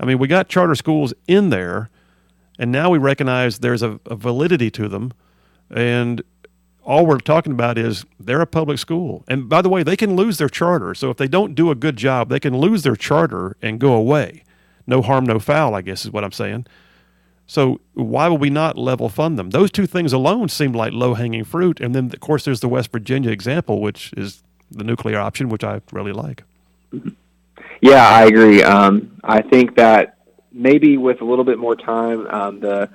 I 0.00 0.04
mean, 0.06 0.18
we 0.18 0.28
got 0.28 0.48
charter 0.48 0.76
schools 0.76 1.12
in 1.26 1.50
there, 1.50 1.90
and 2.58 2.72
now 2.72 2.90
we 2.90 2.98
recognize 2.98 3.58
there's 3.58 3.82
a, 3.82 4.00
a 4.06 4.16
validity 4.16 4.70
to 4.72 4.88
them, 4.88 5.12
and 5.70 6.22
all 6.82 7.04
we're 7.04 7.18
talking 7.18 7.52
about 7.52 7.76
is 7.76 8.06
they're 8.18 8.40
a 8.40 8.46
public 8.46 8.78
school. 8.78 9.22
And 9.28 9.46
by 9.46 9.60
the 9.60 9.68
way, 9.68 9.82
they 9.82 9.96
can 9.96 10.16
lose 10.16 10.38
their 10.38 10.48
charter. 10.48 10.94
So 10.94 11.10
if 11.10 11.18
they 11.18 11.28
don't 11.28 11.54
do 11.54 11.70
a 11.70 11.74
good 11.74 11.96
job, 11.96 12.30
they 12.30 12.40
can 12.40 12.56
lose 12.56 12.82
their 12.82 12.96
charter 12.96 13.58
and 13.60 13.78
go 13.78 13.92
away. 13.92 14.42
No 14.86 15.02
harm, 15.02 15.26
no 15.26 15.38
foul, 15.38 15.74
I 15.74 15.82
guess 15.82 16.06
is 16.06 16.10
what 16.10 16.24
I'm 16.24 16.32
saying. 16.32 16.66
So 17.46 17.80
why 17.92 18.28
would 18.28 18.40
we 18.40 18.48
not 18.48 18.78
level 18.78 19.10
fund 19.10 19.38
them? 19.38 19.50
Those 19.50 19.70
two 19.70 19.86
things 19.86 20.14
alone 20.14 20.48
seem 20.48 20.72
like 20.72 20.94
low 20.94 21.12
hanging 21.12 21.44
fruit. 21.44 21.78
And 21.78 21.94
then, 21.94 22.06
of 22.06 22.20
course, 22.20 22.46
there's 22.46 22.60
the 22.60 22.68
West 22.68 22.90
Virginia 22.90 23.30
example, 23.30 23.82
which 23.82 24.14
is 24.16 24.42
the 24.70 24.84
nuclear 24.84 25.18
option, 25.18 25.50
which 25.50 25.64
I 25.64 25.82
really 25.92 26.12
like. 26.12 26.42
Yeah, 27.82 28.08
I 28.08 28.24
agree. 28.24 28.62
Um, 28.62 29.18
I 29.24 29.42
think 29.42 29.76
that 29.76 30.17
maybe 30.52 30.96
with 30.96 31.20
a 31.20 31.24
little 31.24 31.44
bit 31.44 31.58
more 31.58 31.76
time, 31.76 32.26
um, 32.26 32.60
the 32.60 32.90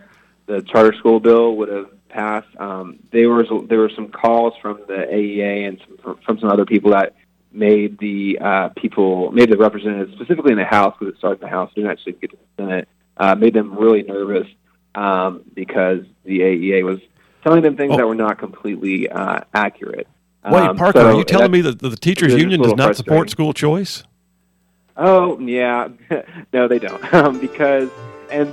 the 0.45 0.61
charter 0.61 0.93
school 0.97 1.19
bill 1.19 1.55
would 1.57 1.69
have 1.69 2.09
passed. 2.09 2.47
Um, 2.57 2.99
there 3.11 3.29
was 3.29 3.47
there 3.67 3.79
were 3.79 3.91
some 3.95 4.09
calls 4.09 4.53
from 4.61 4.81
the 4.87 5.07
AEA 5.11 5.67
and 5.67 5.81
some, 6.03 6.17
from 6.25 6.39
some 6.39 6.49
other 6.49 6.65
people 6.65 6.91
that 6.91 7.15
made 7.51 7.97
the 7.99 8.39
uh, 8.39 8.69
people, 8.69 9.31
made 9.31 9.49
the 9.49 9.57
representatives, 9.57 10.13
specifically 10.13 10.51
in 10.51 10.57
the 10.57 10.65
House, 10.65 10.95
because 10.99 11.13
it 11.13 11.17
started 11.17 11.41
in 11.41 11.47
the 11.47 11.55
House, 11.55 11.71
didn't 11.75 11.91
actually 11.91 12.13
get 12.13 12.31
to 12.31 12.37
the 12.37 12.63
Senate, 12.63 12.89
uh, 13.17 13.35
made 13.35 13.53
them 13.53 13.77
really 13.77 14.03
nervous 14.03 14.47
um, 14.95 15.43
because 15.53 16.03
the 16.23 16.39
AEA 16.39 16.83
was 16.83 16.99
telling 17.43 17.61
them 17.61 17.77
things 17.77 17.93
oh. 17.93 17.97
that 17.97 18.07
were 18.07 18.15
not 18.15 18.39
completely 18.39 19.09
uh, 19.09 19.41
accurate. 19.53 20.07
Wait, 20.45 20.61
um, 20.61 20.75
Parker, 20.75 20.99
so 20.99 21.07
are 21.07 21.17
you 21.17 21.23
telling 21.23 21.51
me 21.51 21.61
that 21.61 21.79
the 21.79 21.95
teachers 21.95 22.33
union 22.33 22.61
does 22.61 22.75
not 22.75 22.95
support 22.95 23.29
school 23.29 23.53
choice? 23.53 24.03
Oh 24.97 25.39
yeah, 25.39 25.89
no, 26.53 26.67
they 26.67 26.79
don't 26.79 27.13
um, 27.13 27.39
because 27.39 27.89
and 28.31 28.49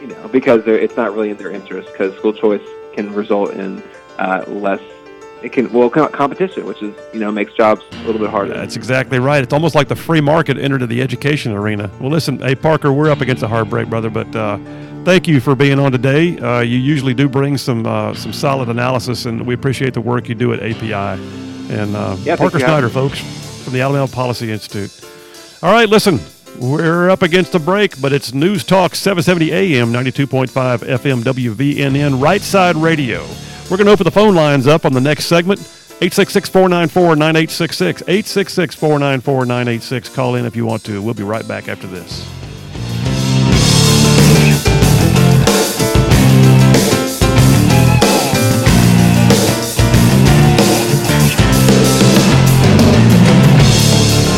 you 0.00 0.08
know 0.08 0.28
because 0.28 0.66
it's 0.66 0.96
not 0.96 1.14
really 1.14 1.30
in 1.30 1.36
their 1.36 1.50
interest 1.50 1.90
because 1.92 2.16
school 2.16 2.32
choice 2.32 2.62
can 2.94 3.12
result 3.12 3.52
in 3.52 3.82
uh, 4.18 4.44
less. 4.48 4.80
It 5.42 5.52
can 5.52 5.70
well 5.72 5.90
competition, 5.90 6.64
which 6.64 6.82
is 6.82 6.94
you 7.12 7.20
know 7.20 7.30
makes 7.30 7.52
jobs 7.52 7.82
a 7.92 7.96
little 8.04 8.20
bit 8.20 8.30
harder. 8.30 8.54
That's 8.54 8.76
exactly 8.76 9.18
right. 9.18 9.42
It's 9.42 9.52
almost 9.52 9.74
like 9.74 9.88
the 9.88 9.96
free 9.96 10.22
market 10.22 10.56
entered 10.56 10.88
the 10.88 11.02
education 11.02 11.52
arena. 11.52 11.90
Well, 12.00 12.10
listen, 12.10 12.38
hey 12.38 12.54
Parker, 12.54 12.92
we're 12.92 13.10
up 13.10 13.20
against 13.20 13.42
a 13.42 13.48
hard 13.48 13.70
break, 13.70 13.88
brother, 13.88 14.10
but. 14.10 14.34
Uh, 14.34 14.58
thank 15.04 15.28
you 15.28 15.38
for 15.38 15.54
being 15.54 15.78
on 15.78 15.92
today. 15.92 16.38
Uh, 16.38 16.60
you 16.60 16.78
usually 16.78 17.12
do 17.12 17.28
bring 17.28 17.58
some 17.58 17.86
uh, 17.86 18.14
some 18.14 18.32
solid 18.32 18.70
analysis, 18.70 19.26
and 19.26 19.46
we 19.46 19.52
appreciate 19.52 19.92
the 19.92 20.00
work 20.00 20.30
you 20.30 20.34
do 20.34 20.54
at 20.54 20.60
API. 20.60 21.20
And 21.72 21.94
uh, 21.94 22.16
yeah, 22.20 22.36
Parker 22.36 22.58
Snider, 22.58 22.88
folks, 22.88 23.20
from 23.64 23.74
the 23.74 23.82
Alabama 23.82 24.08
Policy 24.08 24.50
Institute. 24.50 24.90
All 25.64 25.72
right, 25.72 25.88
listen, 25.88 26.20
we're 26.60 27.08
up 27.08 27.22
against 27.22 27.54
a 27.54 27.58
break, 27.58 27.98
but 27.98 28.12
it's 28.12 28.34
News 28.34 28.64
Talk 28.64 28.94
770 28.94 29.50
AM, 29.50 29.94
92.5 29.94 30.48
FM, 30.80 31.22
WVNN, 31.22 32.20
Right 32.20 32.42
Side 32.42 32.76
Radio. 32.76 33.22
We're 33.70 33.78
going 33.78 33.86
to 33.86 33.92
open 33.92 34.04
the 34.04 34.10
phone 34.10 34.34
lines 34.34 34.66
up 34.66 34.84
on 34.84 34.92
the 34.92 35.00
next 35.00 35.24
segment. 35.24 35.60
866 36.02 36.50
494 36.50 37.16
9866. 37.16 38.02
866 38.02 38.74
494 38.74 39.46
9866. 39.46 40.14
Call 40.14 40.34
in 40.34 40.44
if 40.44 40.54
you 40.54 40.66
want 40.66 40.84
to. 40.84 41.00
We'll 41.00 41.14
be 41.14 41.22
right 41.22 41.48
back 41.48 41.66
after 41.68 41.86
this. 41.86 42.28